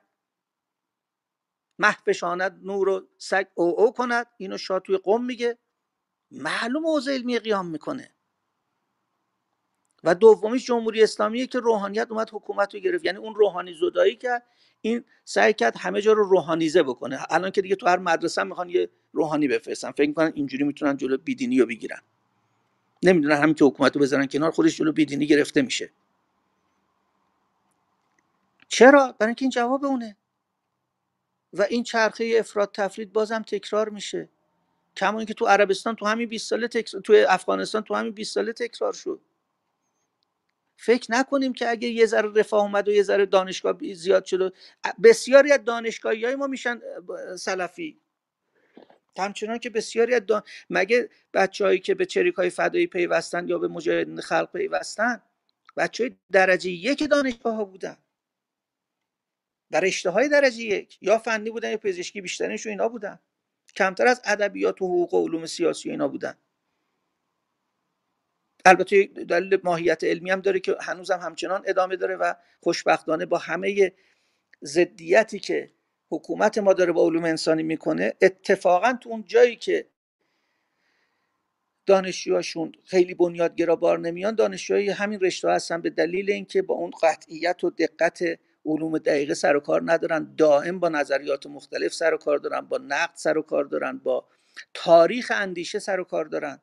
[1.80, 4.26] محفشاند نور و سگ او او کند.
[4.36, 5.58] اینو شاه توی قم میگه.
[6.30, 8.10] معلوم حوزه علمی قیام می‌کنه.
[10.04, 13.04] و دومیش جمهوری اسلامیه که روحانیت اومد حکومت رو گرفت.
[13.04, 14.46] یعنی اون روحانی زدایی کرد.
[14.80, 17.20] این سعی کرد همه جا رو روحانیزه بکنه.
[17.30, 19.90] الان که دیگه تو هر مدرسه می‌خوان یه روحانی بفرستن.
[19.90, 22.00] فکر می‌کنن اینجوری می‌تونن جلو بیدینی رو بگیرن.
[23.02, 25.92] نمی‌دونن همین که حکومت رو بزنن کنار خودش جلو بیدینی گرفته میشه.
[28.68, 30.16] چرا؟ برای اینکه این جواب اونه.
[31.52, 34.28] و این چرخه افراد تفرید بازم تکرار میشه.
[34.96, 38.52] کما اینکه تو عربستان تو همین 20 ساله تکرار تو افغانستان تو همین 20 ساله
[38.52, 39.20] تکرار شد.
[40.76, 44.54] فکر نکنیم که اگه یه ذره رفاه اومد و یه ذره دانشگاه زیاد شد
[45.02, 46.80] بسیاری از دانشگاهی های ما میشن
[47.38, 48.00] سلفی.
[49.18, 50.42] همچنان که بسیاری از دان...
[50.70, 55.22] مگه بچههایی که به چریک های فدایی پیوستن یا به مجاهدین خلق پیوستن؟
[55.76, 57.96] بچه های درجه یک دانشگاه ها بودن.
[59.70, 63.18] و رشته های درجه یک یا فنی بودن یا پزشکی بیشترینشون اینا بودن.
[63.76, 66.34] کمتر از ادبیات و حقوق و علوم سیاسی اینا بودن.
[68.64, 73.92] البته دلیل ماهیت علمی هم داره که هنوزم همچنان ادامه داره و خوشبختانه با همه
[74.64, 75.70] ضدیتی که
[76.10, 79.86] حکومت ما داره با علوم انسانی می‌کنه اتفاقا تو اون جایی که
[81.86, 85.80] دانشجوهاشون خیلی بنیادگرا بار نمیان دانشجوهای همین رشته هستن.
[85.80, 88.22] به دلیل اینکه با اون قطعیت و دقت
[88.64, 90.34] علوم دقیقه سر و کار ندارن.
[90.38, 94.28] دائم با نظریات مختلف سر و کار دارن با نقد سر و کار دارن با
[94.74, 96.60] تاریخ اندیشه سر و کار دارن.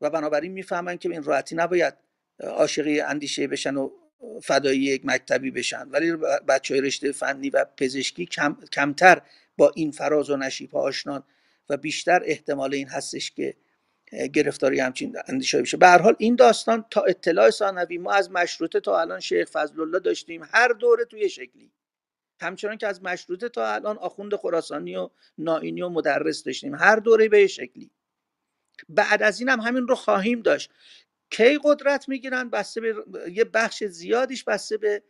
[0.00, 1.94] و بنابراین می‌فهمن که این راحتی نباید
[2.40, 3.90] عاشقی اندیشه بشن و
[4.42, 5.88] فدایی یک مکتبی بشن.
[5.88, 6.12] ولی
[6.48, 9.22] بچه های رشته فنی و پزشکی کم، کمتر
[9.56, 11.22] با این فراز و نشیب آشنان
[11.68, 13.54] و بیشتر احتمال این هستش که
[14.12, 19.00] گرفتاری همچین اندیشه بشه به حال این داستان تا اطلاع ثانوی ما از مشروطه تا
[19.00, 21.72] الان شیخ فضل الله داشتیم هر دوره توی شکلی.
[22.40, 27.28] همچنان که از مشروطه تا الان آخوند خراسانی و نائینی و مدرس داشتیم هر دوره
[27.28, 27.90] به شکلی.
[28.88, 30.70] بعد از این هم همین رو خواهیم داشت.
[31.30, 32.94] کی قدرت می‌گیرن؟ بسته به
[33.32, 35.02] یه بخش زیادیش بسته به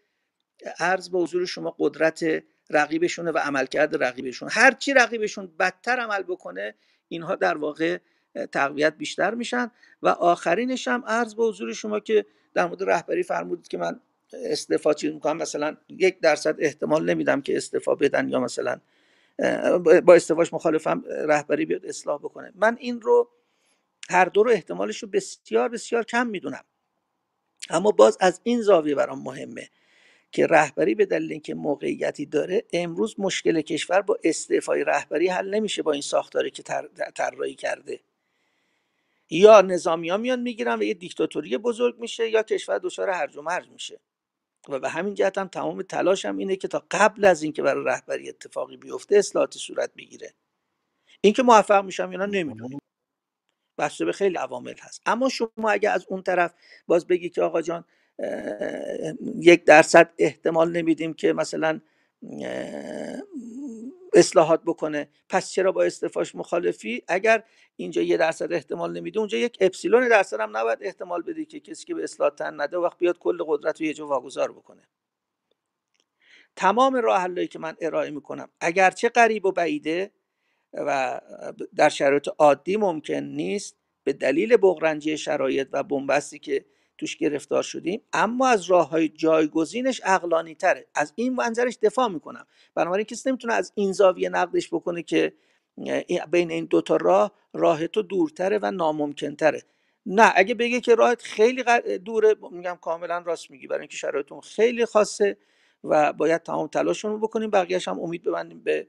[0.79, 4.49] عرض به حضور شما قدرت رقیبشونه و عملکرد رقیبشون.
[4.53, 6.75] هر چی رقیبشون بدتر عمل بکنه
[7.09, 7.99] اینها در واقع
[8.53, 9.71] تقویت بیشتر میشن.
[10.03, 14.01] و آخرینش هم عرض به حضور شما که در مورد رهبری فرمودید که من
[14.33, 15.37] استعفا چیز می‌کنم.
[15.37, 18.81] مثلا یک درصد احتمال نمیدم که استعفا بدن یا مثلا
[20.05, 22.53] با استعفاش مخالفم رهبری بیاد اصلاح بکنه.
[22.55, 23.29] من این رو
[24.11, 26.65] هر دو رو احتمالش رو بسیار بسیار کم می‌دونم.
[27.71, 29.69] اما باز از این زاویه برام مهمه
[30.33, 35.83] که رهبری به دلیل اینکه موقعیتی داره امروز مشکل کشور با استعفای رهبری حل نمیشه
[35.83, 36.63] با این ساختاری که
[37.15, 38.01] طراحی کرده.
[39.31, 43.43] یا نظامی ها میان می‌گیرن و یه دیکتاتوری بزرگ میشه یا کشور دچار هرج و
[43.43, 44.01] مرج میشه.
[44.69, 48.29] و به همین جهت هم تمام تلاشم اینه که تا قبل از اینکه برای رهبری
[48.29, 50.35] اتفاقی بیفته اصلاحاتی صورت بگیره.
[51.21, 52.79] اینکه موفق میشم یا نه نمی‌دونیم
[53.79, 55.03] بسته به خیلی عوامل هست.
[55.07, 56.55] اما شما اگه از اون طرف
[56.87, 57.85] باز بگی که آقا جان
[59.41, 61.81] یک درصد احتمال نمیدیم که مثلا
[64.17, 65.09] اصلاحات بکنه.
[65.29, 67.45] پس چرا با استفاش مخالفی؟ اگر
[67.77, 71.87] اینجا یه درصد احتمال نمیده اونجا یک اپسیلون درصد هم نباید احتمال بدی که کسی
[71.87, 74.83] که به اصلاح تن نده وقت بیاد کل قدرت رو یه جا واگذار بکنه.
[76.57, 80.11] تمام راه که من ارائه می‌کنم اگرچه قریب و بعیده
[80.73, 81.21] و
[81.77, 86.65] در شرایط عادی ممکن نیست به دلیل بغرنجی شرایط و بنبستی که
[86.99, 92.47] توش گرفتار شدیم اما از راه های جایگزینش اقلانی تره از این منظرش دفاع می‌کنم.
[92.75, 95.33] بنابراین کسی نمی‌تونه از این زاویه نقدش بکنه که
[96.31, 99.63] بین این دوتا راه راه تو دورتره و ناممکنتره.
[100.07, 101.65] نه اگه بگه که راهت خیلی
[101.99, 103.67] دوره میگم کاملا راست میگی.
[103.67, 105.37] برای اینکه شرایطون خیلی خاصه
[105.85, 108.89] و باید تمام تلاشمون رو بکنیم بقیهش هم امید ببندیم به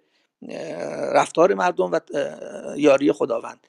[1.14, 2.00] رفتار مردم و
[2.78, 3.68] یاری خداوند.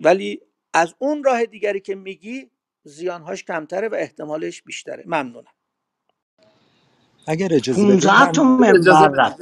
[0.00, 0.40] ولی
[0.74, 2.50] از اون راه دیگری که میگی
[2.84, 5.04] زیانهاش کمتره و احتمالش بیشتره.
[5.06, 5.52] ممنونم.
[7.26, 9.38] اگر اجازه 15 تا منبر رفت.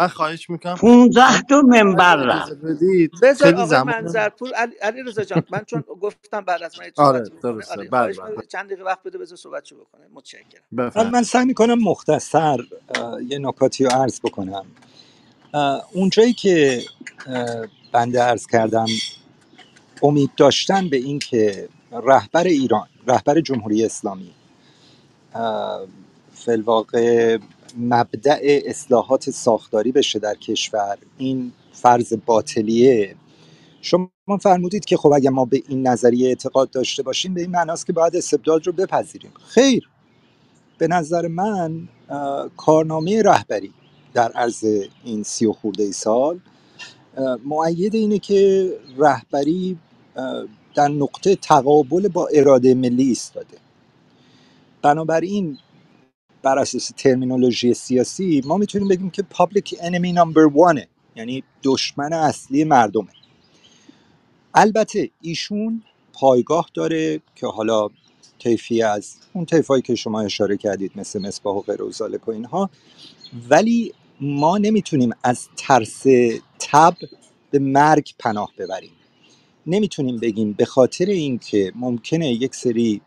[0.00, 0.74] من خواهش می‌کنم.
[0.74, 2.52] 15 تا منبر رفت.
[3.22, 3.82] بذار آقای.
[3.82, 7.72] منظرپور علی, علی رضا جان من چون گفتم بعد از من آره درسته.
[7.72, 7.88] آره.
[7.88, 8.14] بله
[8.48, 11.10] چند دقیقه وقت بده بذار صحبتشو بکنه متشکرم.
[11.12, 12.58] من سعی می‌کنم مختصر
[13.28, 14.66] یه نکاتی رو عرض بکنم.
[15.92, 16.82] اونجایی که
[17.92, 18.86] بنده عرض کردم
[20.02, 24.30] امید داشتن به اینکه رهبر ایران رهبر جمهوری اسلامی.
[26.32, 27.38] فلواقع
[27.78, 30.98] مبدع اصلاحات ساختاری بشه در کشور.
[31.18, 33.16] این فرض باطلیه.
[33.82, 37.86] شما فرمودید که خب اگر ما به این نظریه اعتقاد داشته باشیم به این معناست
[37.86, 39.32] که باید استبداد رو بپذیریم.
[39.44, 39.88] خیر.
[40.78, 41.88] به نظر من
[42.56, 43.72] کارنامه رهبری
[44.14, 44.64] در عرض
[45.04, 46.40] این سی و خورده ای سال
[47.44, 49.78] مؤید اینه که رهبری
[50.74, 53.58] در نقطه تقابل با اراده ملی ایستاده.
[54.82, 55.58] بنابراین
[56.42, 62.12] بر اساس ترمینولوژی سیاسی ما می‌تونیم بگیم که public enemy number one ه یعنی دشمن
[62.12, 63.12] اصلی مردمه.
[64.54, 67.88] البته ایشون پایگاه داره که حالا
[68.38, 72.70] طیفی از اون طیفایی که شما اشاره کردید مثل مصباح و غیر و اینها.
[73.50, 76.02] ولی ما نمی‌تونیم از ترس
[76.58, 76.94] تب
[77.50, 78.92] به مرگ پناه ببریم.
[79.66, 83.00] نمی‌تونیم بگیم به خاطر اینکه ممکنه یک سری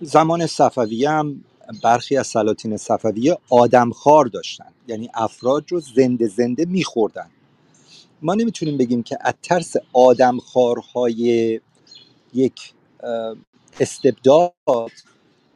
[0.00, 1.44] زمان صفویه هم
[1.82, 4.72] برخی از سلاطین صفویه آدمخوار داشتن.
[4.88, 7.30] یعنی افراد رو زنده زنده میخوردن.
[8.22, 11.60] ما نمی‌تونیم بگیم که از ترس آدمخوارهای
[12.34, 12.72] یک
[13.80, 14.52] استبداد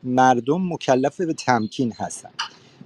[0.03, 2.31] مردم مکلف به تمکین هستن.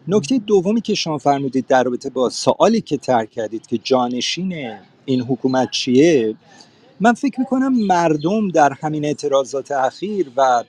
[0.08, 5.20] نکته دومی که شما فرمودید در رابطه با سوالی که ترک کردید که جانشین این
[5.20, 6.34] حکومت چیه؟
[7.00, 10.64] من فکر می‌کنم مردم در همین اعتراضات اخیر و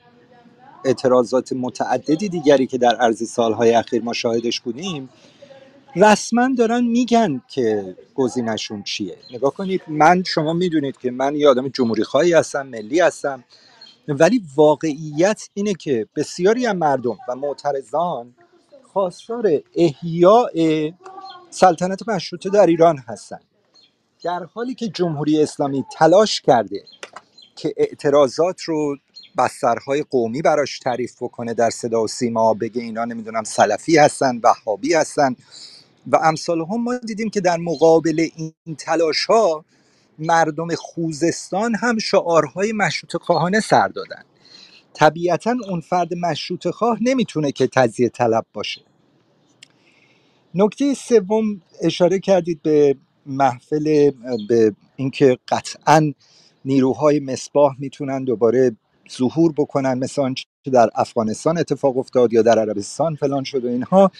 [0.85, 5.09] اعتراضات متعددی دیگری که در عرض سالهای اخیر ما شاهدش بودیم
[5.95, 9.17] رسما دارن میگن که گزینشون چیه.
[9.33, 13.43] نگاه کنید من شما می‌دونید که من یه آدم جمهوری خواهی هستم ملی هستم
[14.07, 18.35] ولی واقعیت اینه که بسیاری از مردم و معترضان
[18.93, 20.49] خواستار احیاء
[21.49, 23.45] سلطنت مشروطه در ایران هستند
[24.23, 26.83] در حالی که جمهوری اسلامی تلاش کرده
[27.55, 28.97] که اعتراضات رو
[29.37, 34.93] بسترهای قومی براش تعریف بکنه در صدا و سیما بگه اینا نمی‌دونم سلفی هستن وهابی
[34.93, 35.35] هستن.
[36.07, 39.65] و امثال هم ما دیدیم که در مقابل این تلاش ها
[40.19, 44.23] مردم خوزستان هم شعارهای مشروط خواهانه سر دادن.
[44.93, 48.81] طبیعتا اون فرد مشروط خواه نمی‌تونه که تزیه طلب باشه.
[50.55, 52.95] نکته سوم اشاره کردید به
[53.29, 54.11] محفل
[54.49, 56.13] به اینکه قطعا
[56.65, 58.77] نیروهای مصباح می‌تونن دوباره
[59.17, 64.11] ظهور بکنن مثل آنچه در افغانستان اتفاق افتاد یا در عربستان فلان شد و اینها.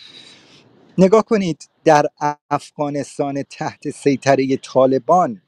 [0.99, 2.07] نگاه کنید در
[2.51, 5.41] افغانستان تحت سیطره طالبان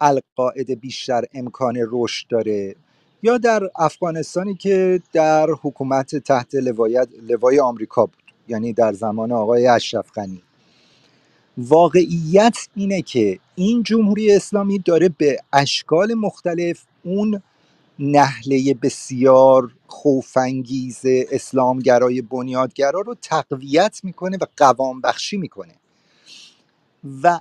[0.00, 2.76] القاعده بیشتر امکان رشد داره.
[3.22, 9.68] یا در افغانستانی که در حکومت تحت لوایت لوای آمریکا بود یعنی در زمان آقای
[9.68, 10.42] اشرف غنی.
[11.58, 17.42] واقعیت اینه که این جمهوری اسلامی داره به اشکال مختلف اون
[17.98, 25.74] نحله بسیار خوفانگیز اسلامگرای بنیادگرا رو تقویت می‌کنه و قوام بخشی می‌کنه.
[27.22, 27.40] و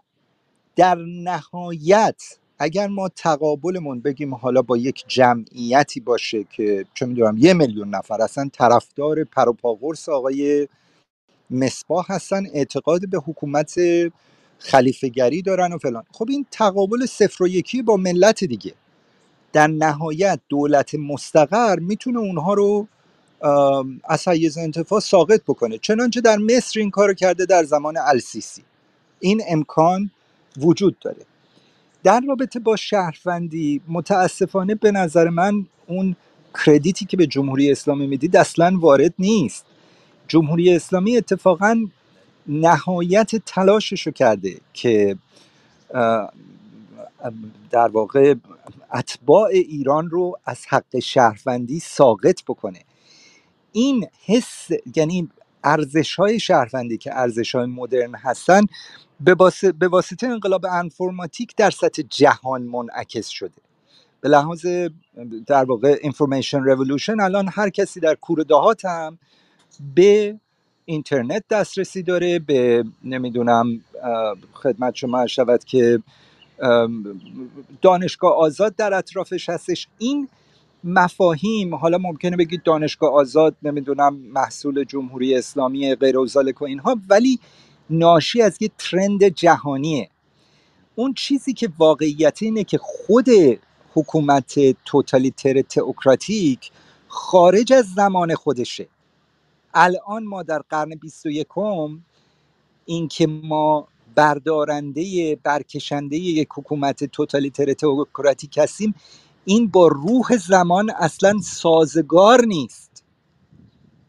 [0.78, 2.24] در نهایت
[2.59, 8.22] اگر ما تقابلمون بگیم حالا با یک جمعیتی باشه که چه می‌دونم یه میلیون نفر
[8.24, 10.70] اصلا طرفدار پروپاگورس آقای
[11.49, 13.75] مصباح هستن اعتقاد به حکومت
[14.59, 16.03] خلیفه گری دارن و فلان.
[16.11, 18.73] خب این تقابل صفر و یکی با ملت دیگه.
[19.53, 22.87] در نهایت دولت مستقر می‌تونه اونها رو
[24.03, 25.77] از حیز انتفاع ساقط بکنه.
[25.77, 28.63] چنانچه در مصر این کارو کرده در زمان السیسی.
[29.19, 30.11] این امکان
[30.57, 31.25] وجود داره.
[32.03, 36.15] در رابطه با شهروندی متاسفانه به نظر من اون
[36.65, 39.65] کردیتی که به جمهوری اسلامی می‌دید اصلا وارد نیست.
[40.28, 41.86] جمهوری اسلامی اتفاقا
[42.47, 45.17] نهایت تلاششو کرده که
[47.71, 48.36] در واقع
[48.93, 52.80] اتباع ایران رو از حق شهروندی ساقط بکنه.
[53.71, 55.30] این حس یعنی
[55.63, 58.65] ارزش های شهروندی که ارزش های مدرن هستن
[59.19, 63.61] به واسطه, به واسطه انقلاب انفرماتیک در سطح جهان منعکس شده.
[64.21, 64.65] به لحاظ
[65.47, 69.17] در واقع اینفورمیشن رولوشن الان هر کسی در کور دهات هم
[69.95, 70.39] به
[70.86, 73.82] اینترنت دسترسی داره به نمی‌دونم
[74.53, 75.99] خدمت شما شود که
[77.82, 79.88] دانشگاه آزاد در اطرافش هستش.
[79.97, 80.30] این
[80.84, 86.28] مفاهیم حالا ممکنه بگید دانشگاه آزاد نمی‌دونم محصول جمهوری اسلامی غیر و
[86.61, 87.39] اینها ولی
[87.89, 90.09] ناشی از یه ترند جهانیه.
[90.95, 93.28] اون چیزی که واقعیت اینه که خود
[93.93, 96.71] حکومت توتالیتر تئوکراتیک
[97.07, 98.88] خارج از زمان خودشه.
[99.76, 101.47] الان ما در قرن 21
[102.86, 108.95] اینکه ما بردارنده برکشنده یک حکومت توتالیتر تئوکراتیک هستیم
[109.45, 113.05] این با روح زمان اصلا سازگار نیست.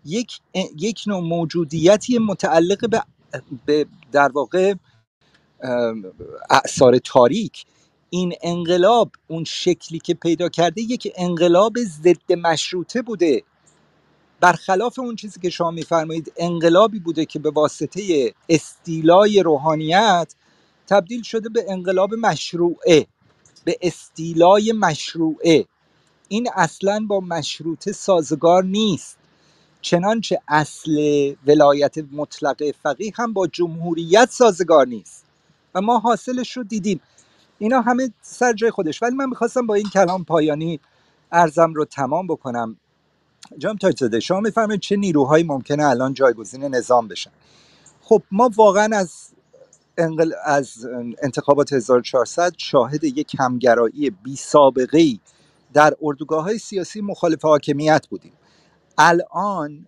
[0.05, 0.41] یک
[0.81, 3.03] یک نوع موجودیتی متعلق به,
[3.67, 4.75] به در واقع
[6.51, 7.67] اعثار تاریک.
[8.11, 13.43] این انقلاب اون شکلی که پیدا کرده یک انقلاب ضد مشروطه بوده.
[14.41, 20.35] برخلاف اون چیزی که شما میفرمایید انقلابی بوده که به واسطه استیلای روحانیت
[20.89, 23.07] تبدیل شده به انقلاب مشروعه
[23.65, 25.67] به استیلای مشروعه.
[26.29, 29.19] این اصلا با مشروطه سازگار نیست.
[29.83, 30.93] چنانچه اصل
[31.47, 35.25] ولایت مطلقه فقیه هم با جمهوریت سازگار نیست.
[35.75, 37.01] و ما حاصلش رو دیدیم.
[37.59, 39.03] اینا همه سر جای خودش.
[39.03, 40.81] ولی من می‌خواستم با این کلام پایانی
[41.33, 42.77] ارزم رو تمام بکنم.
[43.59, 47.31] جام تاج زاده شما میفرمایید چه نیروهایی ممکنه الان جایگزین نظام بشن؟
[48.03, 49.13] خب ما واقعا از
[49.99, 50.33] انقل...
[50.45, 50.89] از
[51.23, 55.21] انتخابات 1400 شاهد یک همگرایی بی سابقه ای
[55.73, 58.33] در اردوگاه های سیاسی مخالف حاکمیت بودیم.
[58.99, 59.87] الان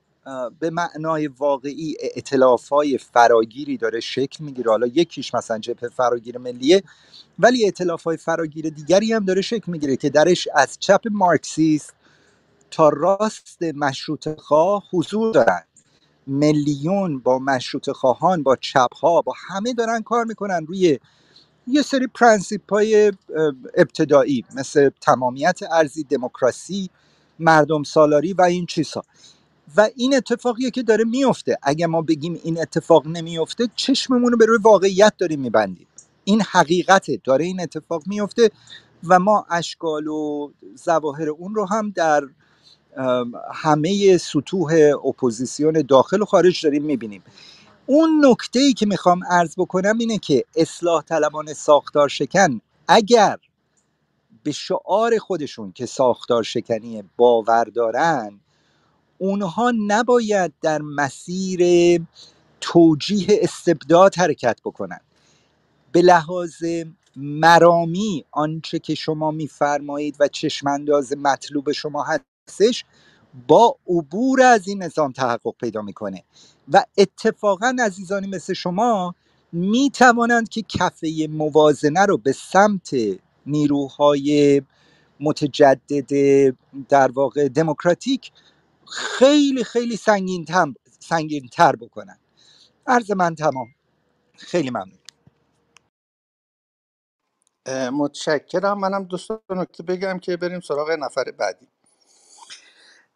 [0.60, 4.70] به معنای واقعی ائتلاف های فراگیری داره شکل می‌گیره.
[4.70, 6.82] حالا یکیش مثلا جبهه فراگیر ملیه
[7.38, 11.94] ولی ائتلاف های فراگیر دیگری هم داره شکل می‌گیره که درش از چپ مارکسیست
[12.70, 15.62] تا راست مشروط خواه حضور دارن.
[16.26, 20.98] میلیون با مشروط خواهان با چپ ها با همه دارن کار می‌کنن روی
[21.66, 23.12] یه سری پرنسیپ های
[23.76, 26.90] ابتدایی مثل تمامیت ارزی دموکراسی
[27.38, 29.02] مردم سالاری و این چیزها.
[29.76, 34.46] و این اتفاقیه که داره میفته اگه ما بگیم این اتفاق نمیفته چشممون رو به
[34.46, 35.86] روی واقعیت داریم میبندیم.
[36.24, 37.20] این حقیقته.
[37.24, 38.50] داره این اتفاق میفته
[39.08, 40.50] و ما اشکال و
[40.84, 42.22] ظواهر اون رو هم در
[43.54, 44.74] همه سطوح
[45.06, 47.22] اپوزیسیون داخل و خارج داریم می‌بینیم.
[47.86, 53.38] اون نکته ای که می‌خوام عرض بکنم اینه که اصلاح طلبان ساختار شکن اگر
[54.42, 58.40] به شعار خودشون که ساختار شکنی باور دارن
[59.18, 61.62] اونها نباید در مسیر
[62.60, 65.00] توجیه استبداد حرکت بکنن.
[65.92, 66.64] به لحاظ
[67.16, 72.02] مرامی آنچه که شما میفرمایید و چشمانداز مطلوب شما
[72.48, 72.84] هستش
[73.48, 76.24] با عبور از این نظام تحقق پیدا می‌کنه.
[76.72, 79.14] و اتفاقا عزیزانی مثل شما
[79.52, 82.90] می توانند که کفه موازنه رو به سمت
[83.46, 84.62] نیروهای
[85.20, 86.12] متجدد
[86.88, 88.32] در واقع دموکراتیک
[88.88, 90.66] خیلی خیلی سنگین تر,
[91.00, 92.18] سنگین تر بکنن
[92.86, 93.68] عرض من تمام.
[94.36, 94.98] خیلی ممنون.
[97.92, 98.80] متشکرم.
[98.80, 101.68] منم دوست نکته بگم که بریم سراغ نفر بعدی.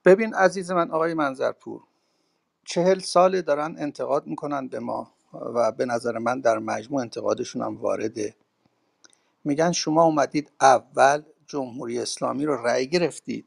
[0.05, 1.85] ببین عزیز من آقای منظرپور
[2.67, 7.77] چهل ساله دارن انتقاد می‌کنن به ما و به نظر من در مجموع انتقادشون هم
[7.77, 8.37] وارده.
[9.45, 13.47] میگن شما اومدید اول جمهوری اسلامی رو رأی گرفتید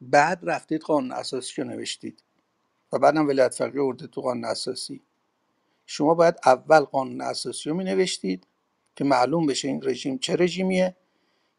[0.00, 2.24] بعد رفتید قانون اساسی رو نوشتید
[2.92, 5.02] و بعدم ولایت فقیه ارده تو قانون اساسی.
[5.86, 8.46] شما باید اول قانون اساسی رو می نوشتید
[8.96, 10.96] که معلوم بشه این رژیم چه رژیمیه.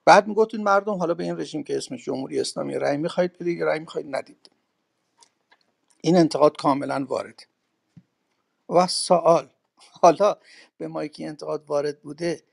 [0.06, 3.80] بعد می‌گفتید مردم حالا به این رژیم که اسمش جمهوری اسلامی رأی می‌خواید بدید رأی
[3.80, 4.52] می‌خواید ندید.
[6.02, 7.44] این انتقاد کاملا وارد.
[8.70, 9.50] و سوال
[10.02, 10.38] حالا
[10.78, 12.44] به ما که انتقاد وارد بوده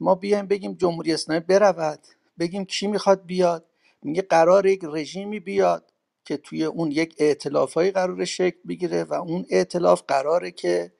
[0.00, 2.00] ما بیایم بگیم جمهوری اسلامی برود.
[2.38, 3.66] بگیم کی می‌خواد بیاد.
[4.02, 5.92] میگه قرار یک رژیمی بیاد
[6.24, 10.92] که توی اون یک ائتلافایی قرار شکل بگیره و اون ائتلاف قراره که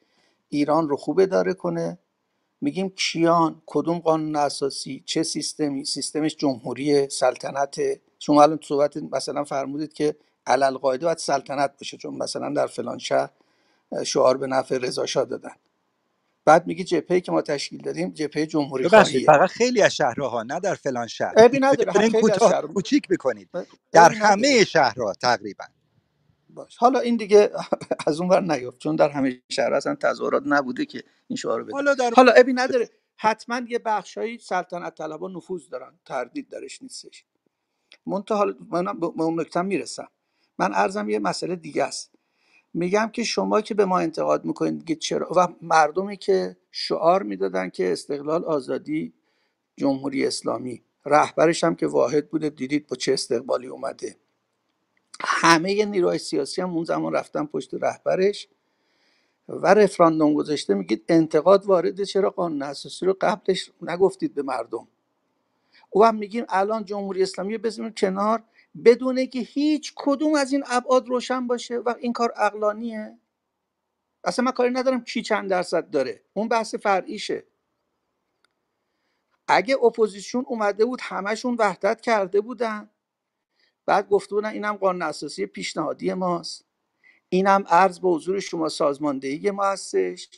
[0.49, 1.99] ایران رو خوب اداره کنه.
[2.61, 7.81] میگیم کیان کدوم قانون اساسی چه سیستمی؟ سیستمش جمهوری سلطنت
[8.19, 12.67] شما الان تو صحبت مثلا فرمودید که علل قاعده باید سلطنت باشه چون مثلا در
[12.67, 13.31] فلان شهر
[14.05, 15.53] شعار به نفع رضا شاه دادن.
[16.45, 19.27] بعد میگه جبهه که ما تشکیل دادیم جبهه جمهوری خواهیه.
[19.27, 21.35] فقط خیلی از شهرها نه در فلان شهر.
[21.37, 22.11] عیبی نداره
[22.75, 23.51] کوچیک بکنید.
[23.93, 25.65] در همه شهرها تقریبا.
[26.65, 26.77] باش.
[26.77, 27.51] حالا این دیگه
[28.07, 31.73] از اون ور نیفت چون در همه شهر اصلا تظاهرات نبوده که این شعار بده
[31.73, 37.25] حالا در حالا ابی نداره حتما یه بخشایی سلطنت طلبا نفوذ دارن تردید درش نیستش.
[38.07, 40.09] منتها حالا من به اون نکته می‌رسم.
[40.59, 42.13] من ارزم یه مسئله دیگه است.
[42.75, 47.71] میگم که شما که به ما انتقاد می‌کنید میگید چرا؟ و مردمی که شعار می‌دادن
[47.71, 49.15] که استقلال آزادی
[49.77, 50.85] جمهوری اسلامی.
[51.07, 54.17] رهبرش هم که واحد بوده دیدید با چه استقبالی اومده.
[55.25, 58.49] همه نیروهای سیاسی هم اون زمان رفتن پشت رهبرش
[59.49, 60.75] و رفراندوم گذاشته.
[60.75, 64.89] میگید انتقاد وارد چرا قانون اساسی رو قبلش نگفتید به مردم؟
[65.91, 68.43] او هم میگیم الان جمهوری اسلامی بزنیم کنار
[68.85, 73.19] بدون که هیچ کدوم از این ابعاد روشن باشه و این کار اقلانیه
[74.25, 76.23] اصلا من کاری ندارم کی چند درصد داره.
[76.35, 77.45] اون بحث فرعیشه.
[79.49, 82.91] اگه اپوزیسیون اومده بود همشون وحدت کرده بودن.
[83.91, 86.65] بعد گفته بودن اینم قانون اساسی پیشنهادی ماست.
[87.29, 90.29] اینم عرض به حضور شما سازماندهی ما هستش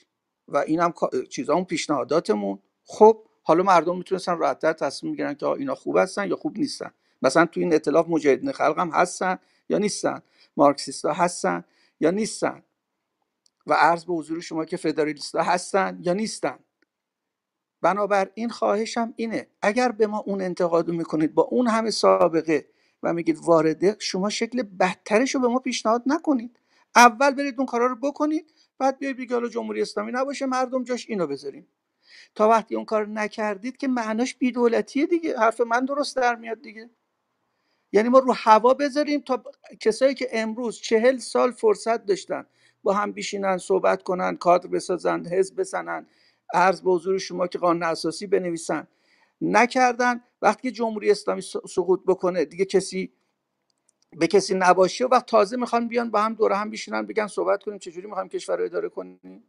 [0.48, 0.94] و اینم
[1.30, 2.58] چیزامون پیشنهاداتمون.
[2.84, 6.90] خب حالا مردم می‌تونستن راحتتر تصمیم بگیرن که اینا خوب هستن یا خوب نیستن.
[7.22, 9.38] مثلا تو این ائتلاف مجاهدین خلق هم هستن
[9.68, 10.22] یا نیستن؟
[10.56, 11.64] مارکسیستا هستن
[12.00, 12.62] یا نیستن؟
[13.66, 16.58] و عرض به حضور شما که فدرالیستا هستن یا نیستن.
[17.82, 22.71] بنابراین خواهشم اینه اگر به ما اون انتقاد می‌کنید با اون همه سابقه
[23.02, 26.58] و میگید وارده شما شکل بدترش رو به ما پیشنهاد نکنید.
[26.96, 31.26] اول برید اون کارا رو بکنید بعد بیاید بگید جمهوری اسلامی نباشه مردم جاش اینو
[31.26, 31.68] بذاریم.
[32.34, 36.90] تا وقتی اون کار نکردید که معناش بیدولتیه دیگه حرف من درست در میاد دیگه.
[37.92, 39.44] یعنی ما رو هوا بذاریم تا
[39.80, 42.46] کسایی که امروز چهل سال فرصت داشتن
[42.82, 46.06] با هم بیشینن صحبت کنن کادر بسازن حزب بزنن
[46.54, 48.86] عرض به حضور شما که قانون اساسی بنویسن.
[49.40, 53.12] نکردن وقتی جمهوری اسلامی سقوط بکنه دیگه کسی
[54.12, 57.78] به کسی نباشی و تازه می‌خوان بیان با هم دوره هم بشینن بگن صحبت کنیم
[57.78, 59.44] چجوری می‌خوایم کشور رو اداره کنیم؟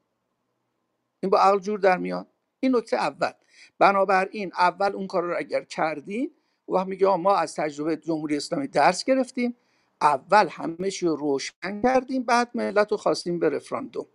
[1.24, 2.28] این با عقل جور در میاد.
[2.60, 3.32] این نکته اول.
[3.80, 6.32] بنابراین اول اون کار رو اگر کردیم
[6.70, 9.56] و میگه ما از تجربه جمهوری اسلامی درس گرفتیم.
[10.02, 14.06] اول همه چی رو روشن کردیم بعد ملت رو خواستیم به رفراندوم.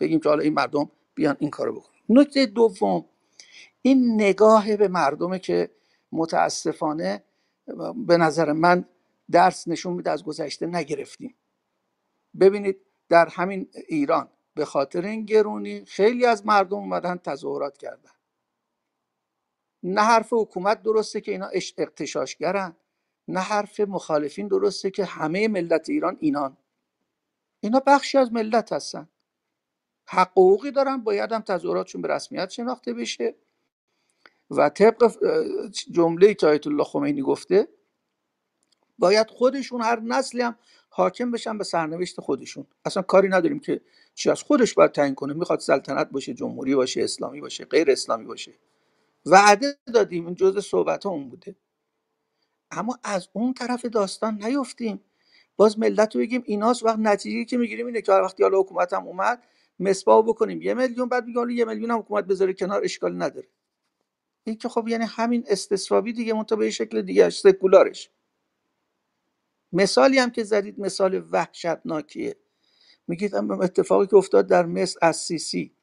[0.00, 1.94] بگیم که حالا این مردم بیان این کارو بکنن.
[2.08, 3.04] نکته دوم.
[3.82, 5.70] این نگاه به مردمه که
[6.12, 7.24] متاسفانه
[8.06, 8.84] به نظر من
[9.30, 11.34] درس نشون میده از گذشته نگرفتیم.
[12.40, 12.76] ببینید
[13.08, 18.10] در همین ایران به خاطر این گرونی خیلی از مردم اومدن تظاهرات کردن.
[19.82, 22.76] نه حرف حکومت درسته که اینا اقتشاشگرن
[23.28, 26.56] نه حرف مخالفین درسته که همه ملت ایران اینان.
[27.60, 29.08] اینا بخشی از ملت هستن.
[30.06, 33.34] حقوقی دارن باید هم تظاهراتشون به رسمیت شناخته بشه.
[34.56, 35.12] و طبق
[35.90, 37.68] جمله که آیت الله خمینی گفته
[38.98, 40.56] باید خودشون هر نسلی هم
[40.88, 42.66] حاکم بشن به سرنوشت خودشون.
[42.84, 43.80] اصلا کاری نداریم که
[44.14, 45.34] چی از خودش باید تعیین کنه.
[45.34, 48.52] می‌خواد سلطنت باشه جمهوری باشه اسلامی باشه غیر اسلامی باشه.
[49.26, 51.56] وعده دادیم این جزء صحبت اون بوده.
[52.70, 55.00] اما از اون طرف داستان نیفتیم.
[55.56, 59.06] باز ملت رو بگیم ایناست وقت نتیجه که می‌گیریم اینه که وقتی حالا حکومت هم
[59.06, 59.44] اومد
[59.80, 60.62] مسبا بکنیم.
[60.62, 63.48] یه میلیون بعد میگم یه میلیون هم حکومت بذاره کنار اشکال نداره.
[64.44, 68.10] این که خب یعنی همین استصوابی دیگه منتها به شکل دیگه سکولارش.
[69.72, 72.36] مثالی هم که زدید مثال وحشتناکیه.
[73.08, 75.76] میگید اتفاقی که افتاد در مصر از سیسی.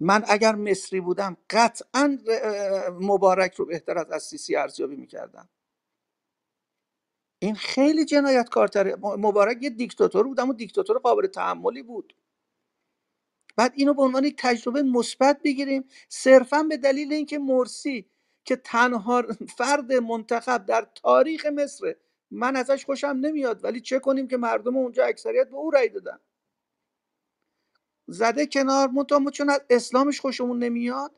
[0.00, 2.18] من اگر مصری بودم قطعا
[3.00, 5.48] مبارک رو بهتر از از سیسی ارزیابی می‌کردم.
[7.42, 8.96] این خیلی جنایتکارتره.
[8.96, 12.14] مبارک یه دیکتاتور بود اما دیکتاتور قابل تحملی بود.
[13.56, 15.84] بعد اینو به عنوان یک تجربه مثبت بگیریم.
[16.08, 18.06] صرفا به دلیل اینکه مرسی
[18.44, 19.22] که تنها
[19.58, 21.94] فرد منتخب در تاریخ مصر
[22.30, 26.18] من ازش خوشم نمیاد ولی چه کنیم که مردم اونجا اکثریت به او رأی دادن؟
[28.08, 31.12] زده کنار منتها چون از اسلامش خوشمون نمیاد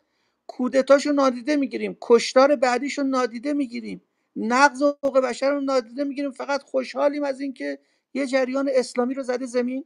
[0.47, 4.03] کودتاشو نادیده می‌گیریم کشتار بعدیشو نادیده می‌گیریم
[4.37, 7.79] نقض حقوق بشر رو نادیده می‌گیریم فقط خوشحالیم از اینکه
[8.15, 9.85] یه جریان اسلامی رو زده زمین.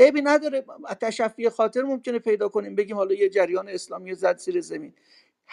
[0.00, 0.64] عیبی نداره.
[1.00, 2.74] تشفی خاطر ممکنه پیدا کنیم.
[2.74, 4.94] بگیم حالا یه جریان اسلامی زد زیر زمین.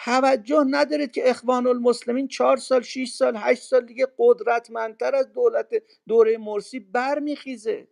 [0.04, 5.82] توجه ندارید که اخوان المسلمین چهار سال 6 سال هشت سال دیگه قدرتمندتر از دولت
[6.08, 7.88] دوره مرسی برمیخیزه.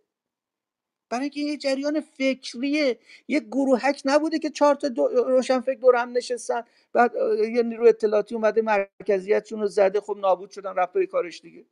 [1.09, 2.99] برای اینکه یه جریان فکریه.
[3.27, 6.63] یه گروهک نبوده که چهار تا دو روشن فکر دور هم نشستن.
[6.93, 7.13] بعد
[7.55, 10.01] یه نیرو اطلاعاتی اومده مرکزیتشون رو زده.
[10.01, 11.65] خب نابود شدن رفت به کارش دیگه.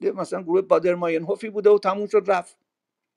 [0.00, 2.63] مثلا گروه بادر ماین هوفی بوده و تموم شد رفت.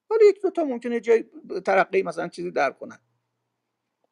[0.09, 1.25] حالا یک دو تا ممکنه جای
[1.65, 2.99] ترقی مثلا چیزی در کنن.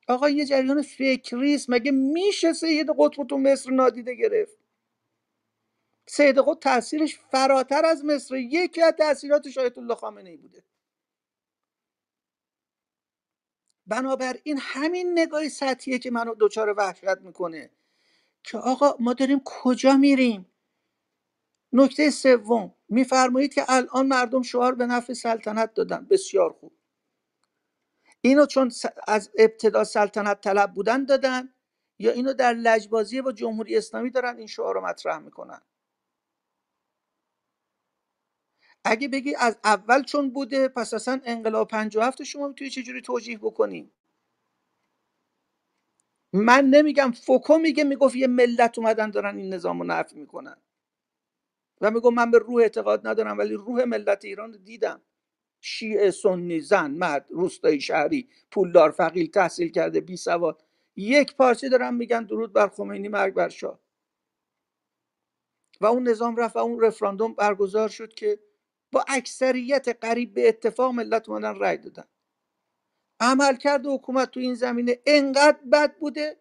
[0.08, 4.58] آقا یه جریان فکریست مگه میشه سید قطب تو مصر نادیده گرفت؟
[6.08, 10.64] سید قطب تاثیرش فراتر از مصر یکی از تاثیرات شایت الله خامنه ای بوده.
[13.88, 17.72] بنابراین همین نگاه سطحیه که منو دچار وحشت می‌کنه
[18.44, 20.54] که آقا ما داریم کجا میریم؟
[21.74, 26.08] نکته سوم میفرمایید که الان مردم شعار به نفع سلطنت دادن.
[26.12, 26.74] بسیار خوب.
[28.22, 28.72] اینو چون
[29.08, 31.50] از ابتدا سلطنت طلب بودن دادن
[32.00, 35.62] یا اینو در لجبازی با جمهوری اسلامی دارن این شعار رو مطرح می‌کنن؟
[38.86, 43.92] اگه بگی از اول چون بوده پس اصلا انقلاب 57 شما می‌تونی چجوری توجیه بکنی؟
[46.34, 50.58] من نمیگم فوکو میگه می‌گفت یه ملت اومدن دارن این نظام رو نفی می‌کنن.
[51.82, 55.02] و میگم من به روح اعتقاد ندارم ولی روح ملت ایران رو دیدم.
[55.62, 60.64] شیعه سنی زن مرد روستایی شهری پولدار فقیل تحصیل کرده بی سواد.
[60.96, 63.80] یک پارچه دارن میگن درود بر خمینی مرگ بر شاه.
[65.82, 68.40] و اون نظام رفت و اون رفراندوم برگزار شد که
[68.92, 72.06] با اکثریت قریب به اتفاق ملت اومدن رای دادن.
[73.22, 76.38] عملکرد حکومت تو این زمینه انقدر بد بوده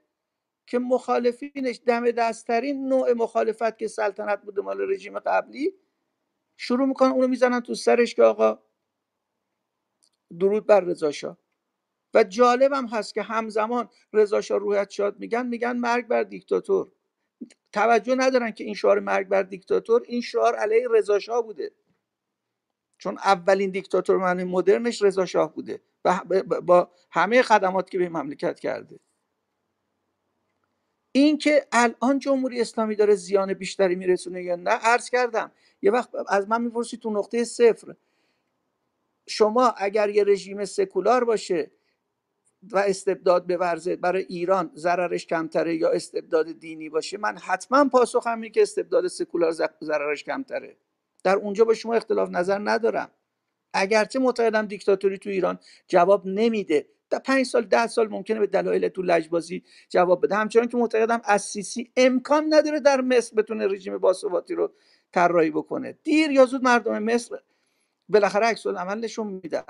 [0.66, 5.74] که مخالفینش دم دستترین نوع مخالفت که سلطنت بوده مال رژیم قبلی
[6.56, 8.58] شروع می‌کنن اونو می‌زنن تو سرش که آقا
[10.40, 11.36] درود بر رضا
[12.14, 16.92] و جالبم هست که همزمان رضا شاه روحت شاد میگن میگن مرگ بر دیکتاتور.
[17.72, 21.72] توجه ندارن که این شعار مرگ بر دیکتاتور این شعار علیه رضا شاه بوده.
[22.98, 25.82] چون اولین دیکتاتور معنی مدرنش رضا شاه بوده.
[26.04, 26.20] و
[26.62, 29.00] با همه خدمات که به مملکت کرده.
[31.16, 35.52] این که الان جمهوری اسلامی داره زیان بیشتری میرسونه یا نه عرض کردم.
[35.82, 37.94] یه وقت از من می‌پرسی تو نقطه صفر.
[39.26, 41.70] شما اگر یه رژیم سکولار باشه
[42.62, 48.50] و استبداد بورزه برای ایران ضررش کمتره یا استبداد دینی باشه من حتما پاسخم اینه
[48.50, 49.52] که استبداد سکولار
[49.82, 50.76] ضررش کمتره.
[51.24, 53.10] در اونجا با شما اختلاف نظر ندارم.
[53.72, 55.58] اگرچه معتقدم دیکتاتوری تو ایران
[55.88, 56.86] جواب نمیده.
[57.14, 60.34] در پنج سال ده سال ممکنه به دلایل تو لجبازی جواب بده.
[60.34, 64.72] همچنان که معتقدم از سیسی امکان نداره در مصر بتونه رژیم باثباتی رو
[65.12, 65.98] طراحی بکنه.
[66.02, 67.36] دیر یا زود مردم مصر
[68.08, 69.62] بالاخره عکس العمل نشون میدن.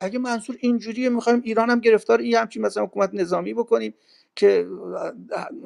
[0.00, 3.94] اگه منصور اینجوریه می‌خوایم ایران هم گرفتار این همچین مثلا حکومت نظامی بکنیم
[4.36, 4.66] که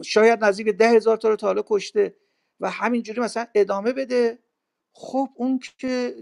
[0.03, 2.15] شاید نزدیک ده هزار تا رو تا حالا کشته
[2.61, 4.39] و همینجوری مثلا ادامه بده.
[4.93, 6.15] خب اون که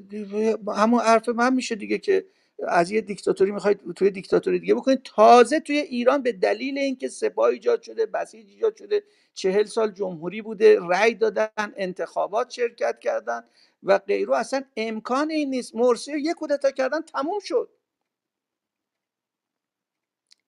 [0.77, 2.27] همون حرف من میشه دیگه که
[2.69, 5.01] از یه دیکتاتوری می‌خواید توی دیکتاتوری دیگه بکنید.
[5.05, 9.03] تازه توی ایران به دلیل اینکه سپاه ایجاد شده بسیج ایجاد شده
[9.35, 13.43] چهل سال جمهوری بوده رأی دادن انتخابات شرکت کردن
[13.83, 15.75] و غیره اصلا امکان این نیست.
[15.77, 16.21] مرسی.
[16.21, 17.71] یه کودتا کردن تموم شد.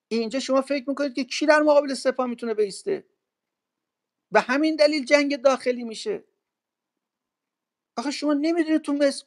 [0.09, 3.05] اینجا شما فکر می‌کنید که کی در مقابل سپاه می‌تونه بیسته؟
[4.31, 6.23] به همین دلیل جنگ داخلی میشه.
[7.99, 9.25] آخه شما نمی‌دونید تو مصر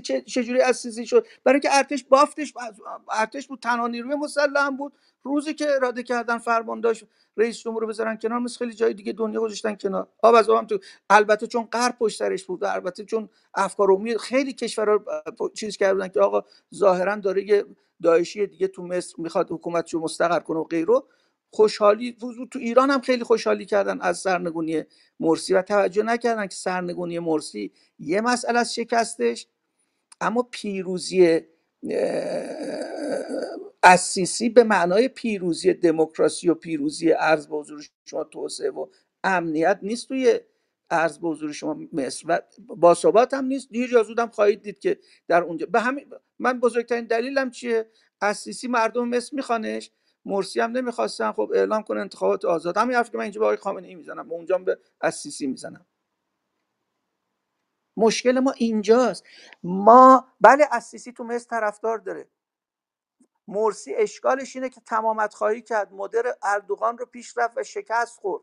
[0.00, 1.26] چه چجوری اسیسی شد.
[1.44, 2.54] برای اینکه ارتش بافتش
[3.12, 4.92] ارتش بود تنها نیروی مسلح بود.
[5.22, 7.04] روزی که اراده کردن فرمان داشت
[7.36, 10.08] رئیس جمهور رو بذارن کنار مثل خیلی جای دیگه دنیا گذاشتن کنار.
[10.22, 10.78] آب از آبم تو
[11.10, 15.00] البته چون غرب پشت سرش بود البته چون افکار عمومی خیلی کشورها
[15.54, 17.64] چیز کردن که آقا ظاهرا داره یه
[18.02, 20.94] داعشی دیگه تو مصر می‌خواد حکومتشو مستقر کنه و غیره.
[21.50, 22.16] خوشحالی
[22.50, 24.82] تو ایران هم خیلی خوشحالی کردن از سرنگونی
[25.20, 29.46] مرسی و توجه نکردن که سرنگونی مرسی یه مسئله از شکستش.
[30.20, 31.40] اما پیروزی
[33.82, 38.86] اسیسی به معنای پیروزی دموکراسی و پیروزی ارز به حضور شما توسعه و
[39.24, 40.40] امنیت نیست توی
[40.90, 43.68] ارز به حضور شما مصر و با ثبات هم نیست.
[43.70, 44.98] دیر یا زودم خواهید دید که
[45.28, 46.06] در اونجا به همین
[46.38, 47.86] من بزرگترین دلیلم چیه؟
[48.22, 49.90] اسیسی مردم مصر میخوانش.
[50.26, 52.76] مرسی هم نمی‌خواستن خب اعلام کنه انتخابات آزاد.
[52.78, 55.86] همین حرف که من اینجا به آقای خامنه ای می‌زنم اونجا به اسیسی می‌زنم.
[57.98, 59.24] مشکل ما اینجاست.
[59.64, 62.28] ما بله اسیسی تو مصر طرفدار داره.
[63.48, 63.94] مرسی.
[63.94, 65.92] اشکالش اینه که تمامت خواهی کرد.
[65.92, 68.42] مدر اردوغان رو پیش رفت و شکست خورد.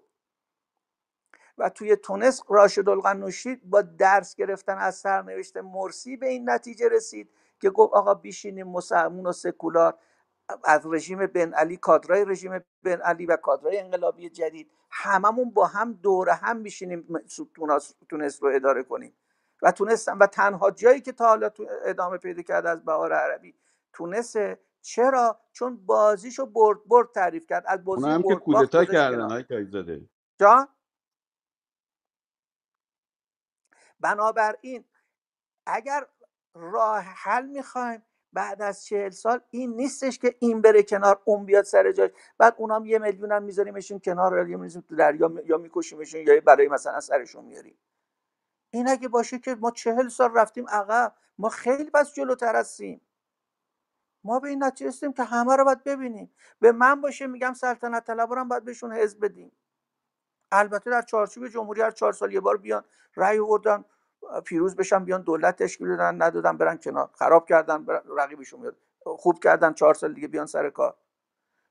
[1.59, 7.31] و توی تونس راشد القنوشی با درس گرفتن از سرنوشت مرسی به این نتیجه رسید
[7.61, 9.99] که گفت آقا بیشینیم مسلمون و سکولار
[10.63, 15.93] از رژیم بن علی کادرای رژیم بن علی و کادرای انقلابی جدید هممون با هم
[15.93, 17.19] دوره هم میشینیم
[18.09, 19.17] تونس رو اداره کنیم.
[19.61, 21.49] و تونستم و تنها جایی که تا حالا
[21.85, 23.55] ادامه پیدا کرده از بهار عربی
[23.93, 24.35] تونس
[24.81, 27.63] چرا؟ چون بازیشو برد برد تعریف کرد.
[27.67, 30.67] از بازی هم که کودتا کردن های تایزاده جان؟
[33.99, 34.85] بنابراین
[35.65, 36.07] اگر
[36.53, 38.03] راه حل می‌خوایم
[38.37, 42.11] بعد از چهل سال این نیستش که این بره کنار اون بیاد سر جاش.
[42.37, 46.67] بعد اونام یه میلیون هم میذاریمشون کنار یا می‌ذاریم تو دریا یا میکشیمشون یا برای
[46.67, 47.77] مثلا سرشون میاریم.
[48.69, 53.01] این اگه باشه که ما چهل سال رفتیم عقب ما خیلی بس جلوتر هستیم.
[54.23, 56.33] ما به این نتیجه رسیدیم که همه رو باید ببینیم.
[56.59, 59.51] به من باشه میگم سلطنت طلبا هم باید بهشون حزب بدیم.
[60.51, 62.83] البته در چارچوب جمهوری هر چهار سال یه بار بیان
[63.15, 63.85] رأی آوردن.
[64.45, 67.09] پیروز بشن بیان دولت تشکیل دادن ندادن برن کنار.
[67.13, 67.85] خراب کردن
[68.17, 68.75] رقیبشون میاد.
[69.05, 70.95] خوب کردن چهار سال دیگه بیان سر کار.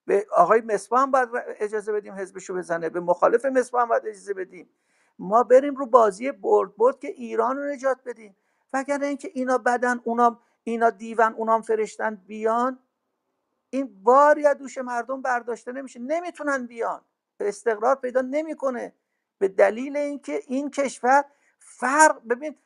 [0.06, 2.88] به آقای مصباح هم باید اجازه بدیم حزبشو بزنه.
[2.88, 4.70] به مخالف مصباح هم باید اجازه بدیم.
[5.18, 8.36] ما بریم رو بازی برد برد که ایران رو نجات بدیم.
[8.72, 12.78] وگرنه اینکه اینا بدن اونا اینا دیون اونام فرشتن بیان.
[13.70, 16.00] این باری از دوش مردم برداشته نمیشه.
[16.00, 17.00] نمی‌تونن بیان.
[17.40, 18.92] استقرار پیدا نمی‌کنه.
[19.38, 21.24] به دلیل اینکه این کشور
[21.66, 22.56] فرق ببین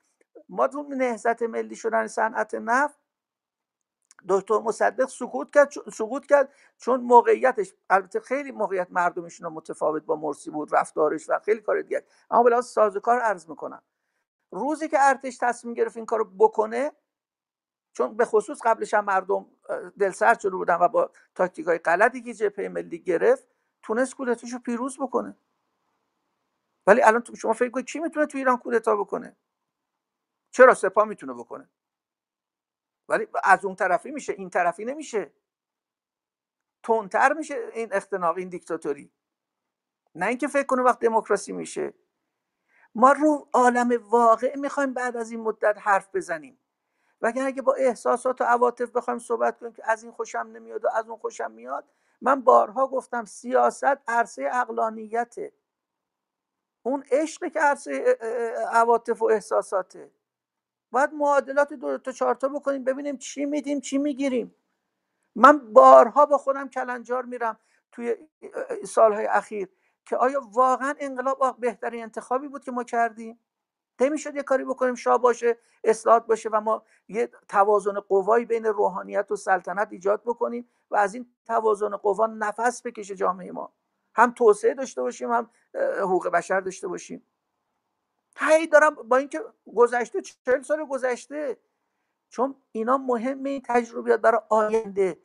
[0.50, 2.98] ما تو نهضت ملی شدن صنعت نفت
[4.28, 10.50] دکتر مصدق سکوت کرد سقوط کرد چون موقعیتش البته خیلی موقعیت مردمشون متفاوت با مرسی
[10.50, 13.82] بود رفتارش و خیلی کار دیگه اما بلا سازوکار عرض می‌کنم.
[14.52, 16.92] روزی که ارتش تصمیم گرفت این کارو بکنه
[17.92, 19.46] چون به خصوص قبلش هم مردم
[20.00, 23.48] دلسرد شده بودن و با تاکتیک های غلطی که جبهه ملی گرفت
[23.82, 25.36] تونست کودتاشو پیروز بکنه.
[26.86, 29.36] ولی الان شما فکر کنید کی می‌تونه تو ایران کودتا بکنه؟
[30.50, 31.70] چرا سپاه می‌تونه بکنه؟
[33.08, 35.32] ولی از اون طرفی میشه این طرفی نمیشه.
[36.82, 39.12] تندتر میشه این اختناق این دیکتاتوری.
[40.14, 41.94] نه اینکه فکر کنه وقت دموکراسی میشه.
[42.94, 46.58] ما رو عالم واقع می‌خوایم بعد از این مدت حرف بزنیم.
[47.22, 50.88] وگرنه اگه با احساسات و عواطف بخوایم صحبت کنیم که از این خوشم نمیاد و
[50.94, 51.84] از اون خوشم میاد
[52.20, 55.52] من بارها گفتم سیاست عرصه اقلانیته
[56.82, 58.18] اون عشق که عرصه
[58.72, 60.10] عواطف و احساساته.
[60.90, 64.54] باید معادلات دو تا چهار تا بکنیم ببینیم چی میدیم چی می‌گیریم.
[65.34, 67.58] من بارها با خودم کلنجار میرم
[67.92, 68.16] توی
[68.86, 69.68] سالهای اخیر
[70.04, 73.38] که آیا واقعا انقلاب بهترین انتخابی بود که ما کردیم؟
[74.00, 79.30] نمی‌شد یه کاری بکنیم شاه باشه اصلاحات باشه و ما یه توازن قوایی بین روحانیت
[79.30, 83.72] و سلطنت ایجاد بکنیم و از این توازن قوا نفس بکشه جامعه ما.
[84.14, 87.26] هم توسعه داشته باشیم هم حقوق بشر داشته باشیم.
[88.36, 89.40] هی دارم با اینکه
[89.76, 91.56] گذشته چهل سال گذشته
[92.28, 95.18] چون اینا مهمه این تجربیات برای آینده.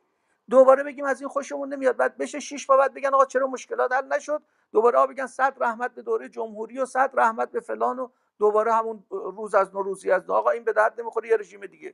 [0.50, 1.98] دوباره بگیم از این خوشمون نمیاد.
[1.98, 4.42] بعد بشه شش بعد بگن آقا چرا مشکلات حل نشد؟
[4.72, 8.74] دوباره آقا بگن صد رحمت به دوره جمهوری و صد رحمت به فلان و دوباره
[8.74, 11.94] همون روز از نو روزی از آقا این به درد نمی‌خوره یه رژیم دیگه.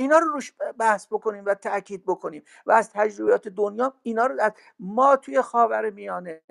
[0.00, 4.52] اینا رو روش بحث بکنیم و تاکید بکنیم و از تجربیات دنیا اینا رو از
[4.78, 6.42] ما توی خاور میانه.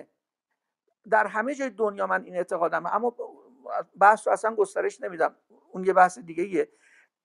[1.09, 3.15] در همه جای دنیا من این اعتقادم اما
[3.99, 5.35] بحث رو اصلا گسترش نمیدم.
[5.71, 6.71] اون یه بحث دیگه ایه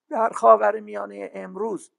[0.09, 1.93] در خاور میانه امروز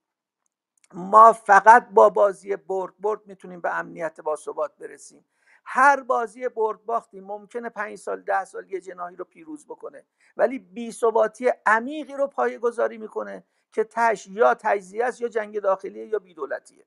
[0.94, 5.26] ما فقط با بازی برد برد می‌تونیم به امنیت با ثبات برسیم.
[5.66, 10.06] هر بازی برد باختی ممکنه پنج سال ده سال یه جناهی رو پیروز بکنه
[10.38, 13.44] ولی بی ثباتی عمیقی رو پایه گذاری می‌کنه.
[13.74, 16.86] که تش یا تجزیه است یا جنگ داخلیه یا بیدولتیه.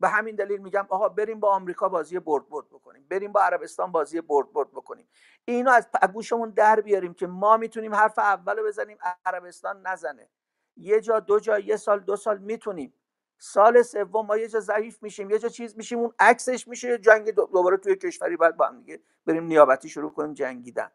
[0.00, 3.92] به همین دلیل میگم آقا بریم با آمریکا بازی برد برد بکنیم بریم با عربستان
[3.92, 5.08] بازی برد برد بکنیم.
[5.44, 10.28] اینو از گوشمون در بیاریم که ما می‌تونیم حرف اول بزنیم عربستان نزنه.
[10.76, 12.94] یه جا دو جا یه سال دو سال می‌تونیم.
[13.38, 17.30] سال سوم ما یه جا ضعیف میشیم یه جا چیز میشیم اون عکسش میشه جنگ
[17.30, 20.90] دوباره توی کشوری بعد با هم دیگه بریم نیابتی شروع کنیم جنگیدن.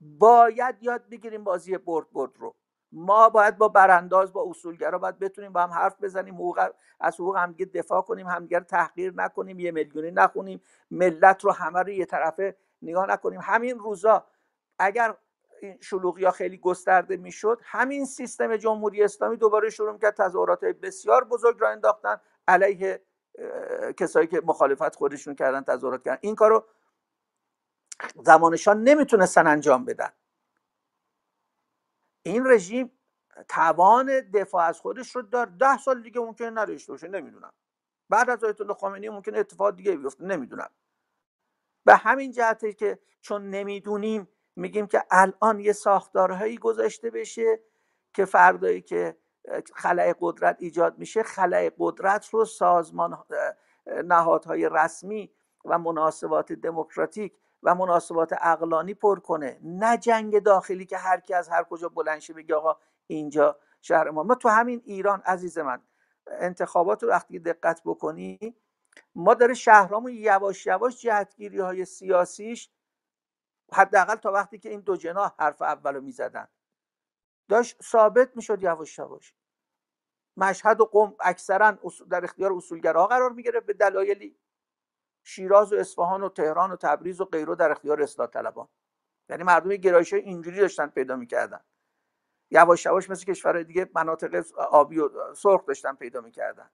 [0.00, 2.54] باید یاد بگیریم بازی برد برد رو.
[2.92, 6.70] ما باید با برانداز با اصولگرا باید بتونیم با هم حرف بزنیم حقوق
[7.00, 11.88] از حقوق هم دفاع کنیم همدیگه تحقیر نکنیم یه میلیونی نخونیم ملت رو همه رو
[11.88, 13.40] یه طرفه نگاه نکنیم.
[13.42, 14.26] همین روزا
[14.78, 15.16] اگر
[15.62, 21.24] این شلوغی ها خیلی گسترده می‌شد همین سیستم جمهوری اسلامی دوباره شروع کرد تظاهرات بسیار
[21.24, 23.02] بزرگ را انداختن علیه
[23.96, 26.18] کسایی که مخالفت خودشون کردن تظاهرات کردن.
[26.20, 26.64] این کارو
[28.24, 30.10] زمانشان نمی‌تونستن انجام بدن.
[32.22, 32.98] این رژیم
[33.48, 35.46] توان دفاع از خودش رو دار.
[35.46, 37.52] ده سال دیگه ممکنه نداشته باشه نمی‌دونم.
[38.08, 40.70] بعد از آیت الله خامنه‌ای ممکن اتفاق دیگه بیفته نمی‌دونم.
[41.84, 47.60] به همین جهته که چون نمی‌دونیم میگیم که الان یه ساختارهایی گذاشته بشه
[48.14, 49.16] که فردایی که
[49.74, 53.24] خلای قدرت ایجاد میشه خلای قدرت رو سازمان
[53.86, 55.32] نهادهای رسمی
[55.64, 57.36] و مناسبات دموکراتیک
[57.66, 59.60] و مناسبات اقلانی پر کنه.
[59.62, 64.10] نه جنگ داخلی که هر کی از هر کجا بلند شه بگه آقا اینجا شهر
[64.10, 64.22] ما.
[64.22, 65.82] ما تو همین ایران عزیز من
[66.26, 68.56] انتخابات رو وقتی دقت بکنی
[69.14, 72.70] ما داره شهرامون یواش یواش جهتگیری های سیاسیش
[73.72, 76.48] حداقل تا وقتی که این دو جناح حرف اولو می‌زدن.
[77.48, 79.34] داشت ثابت می‌شد یواش یواش.
[80.36, 81.78] مشهد و قم اکثرا
[82.10, 84.38] در اختیار اصولگرا قرار می‌گیره به دلایلی
[85.28, 88.68] شیراز و اصفهان و تهران و تبریز و غیره در اختیار اصلاح طلبان.
[89.28, 91.60] یعنی مردم گرایش اینجوری داشتن پیدا می‌کردن.
[92.50, 96.70] یواش یواش مثل کشورهای دیگه مناطق آبی و سرخ داشتن پیدا می‌کردن.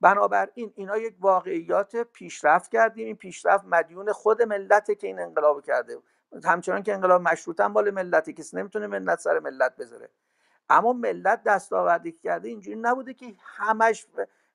[0.00, 3.06] بنابراین اینا یک واقعیات پیشرفت کردیم.
[3.06, 5.98] این پیشرفت مدیون خود ملت که این انقلاب کرده.
[6.44, 10.10] همچنان که انقلاب مشروط هم مال ملتی کسی نمی‌تونه ملت سر ملت بذاره.
[10.68, 14.06] اما ملت دستاوردی کرده اینجوری نبوده که همش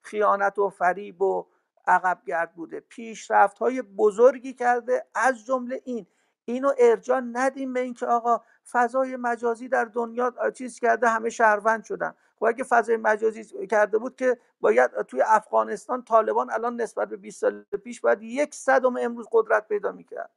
[0.02, 1.48] خیانت و فریب و
[1.90, 5.06] عقب گرد بوده پیشرفت های بزرگی کرده.
[5.16, 6.08] از جمله این
[6.46, 12.14] اینو ارجاع ندیم به اینکه آقا فضای مجازی در دنیا چیز کرده همه شهروند شدن.
[12.36, 17.42] خب اگه فضای مجازی کرده بود که باید توی افغانستان طالبان الان نسبت به 20
[17.42, 20.32] سال پیش باید یک صدم امروز قدرت پیدا می‌کرد.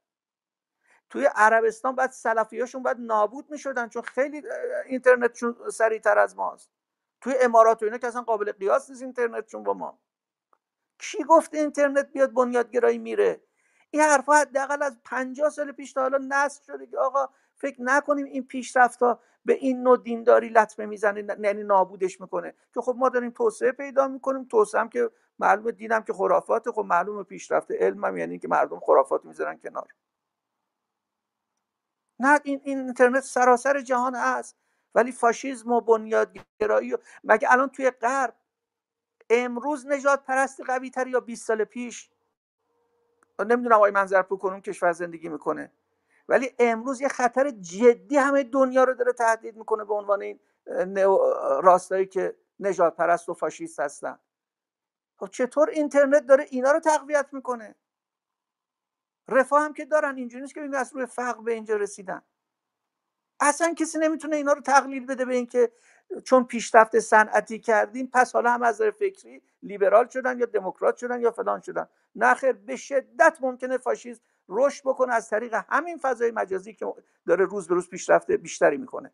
[1.09, 4.43] توی عربستان بعد سلفیاشون باید نابود می‌شدن چون خیلی
[4.85, 6.71] اینترنتشون سریعتر از ماست.
[7.21, 9.99] توی امارات و اینا که اصلا قابل قیاس نیست اینترنتشون با ما.
[11.11, 13.41] کی گفته اینترنت بیاد بنیادگرایی میره؟
[13.91, 18.25] این حرفا حداقل از 50 سال پیش تا حالا نصب شده که آقا فکر نکنیم
[18.25, 22.53] این پیشرفت ها به این نوع دینداری لطمه می‌زنه یعنی نابودش می‌کنه.
[22.73, 26.81] که خب ما داریم توسعه پیدا می‌کنیم توسعه هم که معلومه دینم که خرافات خب
[26.81, 29.87] معلومه پیشرفت علم هم یعنی که مردم خرافات می‌ذارن کنار.
[32.19, 34.57] نه این, این اینترنت سراسر جهان هست.
[34.95, 38.35] ولی فاشیزم و بنیادگرایی مگه الان توی غرب
[39.33, 42.09] امروز نجات پرست قوی تر یا 20 سال پیش؟
[43.39, 45.71] نمی‌دونم آقای منظرپور کنون کشور زندگی می‌کنه.
[46.29, 50.39] ولی امروز یه خطر جدی همه دنیا رو داره تهدید می‌کنه به عنوان این
[51.63, 54.19] راستایی که نجات پرست و فاشیست هستن.
[55.17, 57.75] خب چطور اینترنت داره اینا رو تقویت می‌کنه؟
[59.27, 62.21] رفاه هم که دارن اینجوری نیست که از روی فقر به اینجا رسیدن.
[63.39, 65.71] اصلا کسی نمی‌تونه اینا رو تقلیل بده به اینکه
[66.23, 71.31] چون پیشرفت صنعتی کردیم پس حالا هم از فکری لیبرال شدن یا دموکرات شدن یا
[71.31, 71.87] فلان شدن.
[72.15, 76.93] نه خیر به شدت ممکنه فاشیسم رشد بکنه از طریق همین فضای مجازی که
[77.27, 79.11] داره روز به روز پیشرفت بیشتری می‌کنه.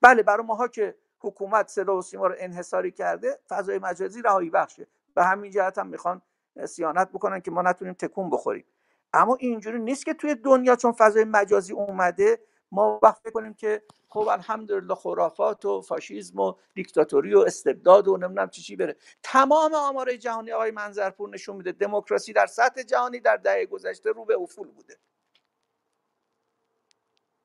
[0.00, 4.86] بله برای ماها که حکومت صدا و سیما رو انحصاری کرده فضای مجازی رهایی بخشه.
[5.14, 6.22] به همین جهت هم می‌خوان
[6.66, 8.64] سیانت بکنن که ما نتونیم تکون بخوریم.
[9.12, 12.40] اما اینجوری نیست که توی دنیا چون فضای مجازی اومده
[12.72, 18.50] ما وقت کنیم که خب الحمدلله خرافات و فاشیسم و دیکتاتوری و استبداد و نمی‌دونم
[18.50, 18.96] چی چی بره.
[19.22, 21.72] تمام آمارای جهانی آقای منظرپور نشون میده.
[21.72, 24.98] دموکراسی در سطح جهانی در دهه گذشته رو به افول بوده.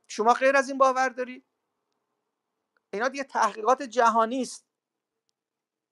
[0.07, 1.43] شما غیر از این باور داری؟
[2.93, 4.65] اینا دیگه تحقیقات جهانی است.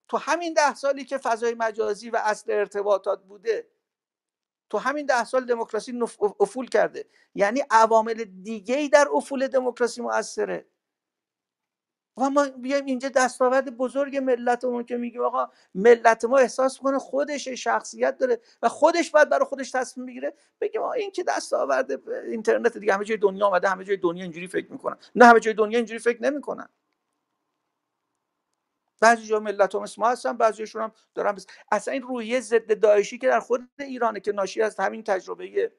[0.08, 3.68] تو همین ده سالی که فضای مجازی و اصل ارتباطات بوده
[4.74, 6.00] تو همین ده سال دموکراسی
[6.40, 7.06] افول کرده.
[7.36, 10.66] یعنی عوامل دیگه ای در افول دموکراسی موثره
[12.18, 17.48] و ما بیایم اینجا دستاورد بزرگ ملتمون که میگیم آقا ملت ما احساس کنه خودش
[17.48, 20.34] شخصیت داره و خودش باید برای خودش تصمیم بگیره.
[20.62, 24.48] بگیم آقا این که دستاورد اینترنت دیگه همه جای دنیا آمده همه جای دنیا اینجوری
[24.48, 24.98] فکر می‌کنن.
[25.16, 26.70] نه همه جای دنیا اینجوری فکر نمی‌کنن.
[29.00, 31.46] بعضی جا ملت هم ما هستن بعضیشون هم دارن بس...
[31.72, 35.72] اصلا این روحیه ضد داعشی که در خود ایرانه که ناشی از همین تجربه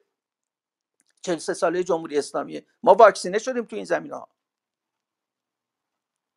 [1.21, 2.65] 43 ساله جمهوری اسلامیه.
[2.83, 4.29] ما واکسینه شدیم تو این زمینه ها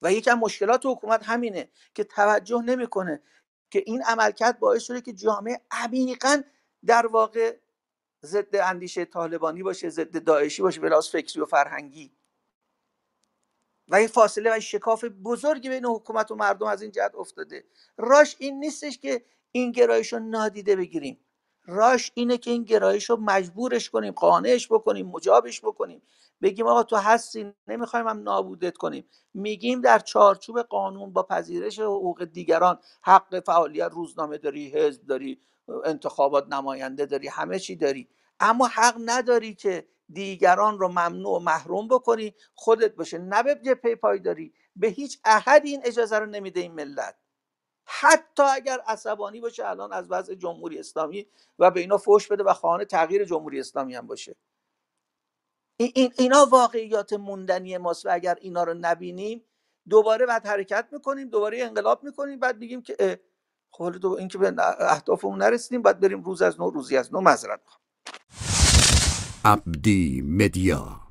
[0.03, 3.23] و یکم مشکلات حکومت همینه که توجه نمی‌کنه
[3.71, 6.43] که این عملکرد باعث شده که جامعه عمیقا
[6.87, 7.57] در واقع
[8.25, 12.18] ضد اندیشه طالبانی باشه ضد داعشی باشه به فکری و فرهنگی.
[13.89, 17.65] و یه فاصله و شکاف بزرگی بین حکومت و مردم از این جهت افتاده.
[17.97, 21.21] راش این نیستش که این گرایش رو نادیده بگیریم.
[21.67, 26.03] راش اینه که این گرایش رو مجبورش کنیم قانعش بکنیم مجابش بکنیم.
[26.43, 29.05] بگیم آقا تو هستی نمی‌خوایم هم نابودت کنیم.
[29.35, 35.41] میگیم در چارچوب قانون با پذیرش حقوق دیگران حق فعالیت روزنامه داری حزب داری
[35.85, 38.09] انتخابات نماینده داری همه چی داری.
[38.41, 43.19] اما حق نداری که دیگران رو ممنوع و محروم بکنی خودت باشه.
[43.19, 47.17] نه به پی پایداری به هیچ احد این اجازه رو نمیده این ملت.
[47.85, 51.27] حتی اگر عصبانی باشه الان از وضع جمهوری اسلامی
[51.59, 54.37] و به اینا فوش بده و خانه تغییر جمهوری اسلامی هم باشه.
[55.77, 59.45] این اینا واقعیات موندنی ماست و اگر اینا رو نبینیم
[59.89, 63.21] دوباره بعد حرکت می‌کنیم دوباره انقلاب می‌کنیم بعد میگیم که
[63.71, 67.21] خب دو این که به اهدافمون نرسیدیم بعد بریم روز از نو روزی از نو
[67.21, 67.61] معذرت
[69.49, 71.08] عبدی مدیا.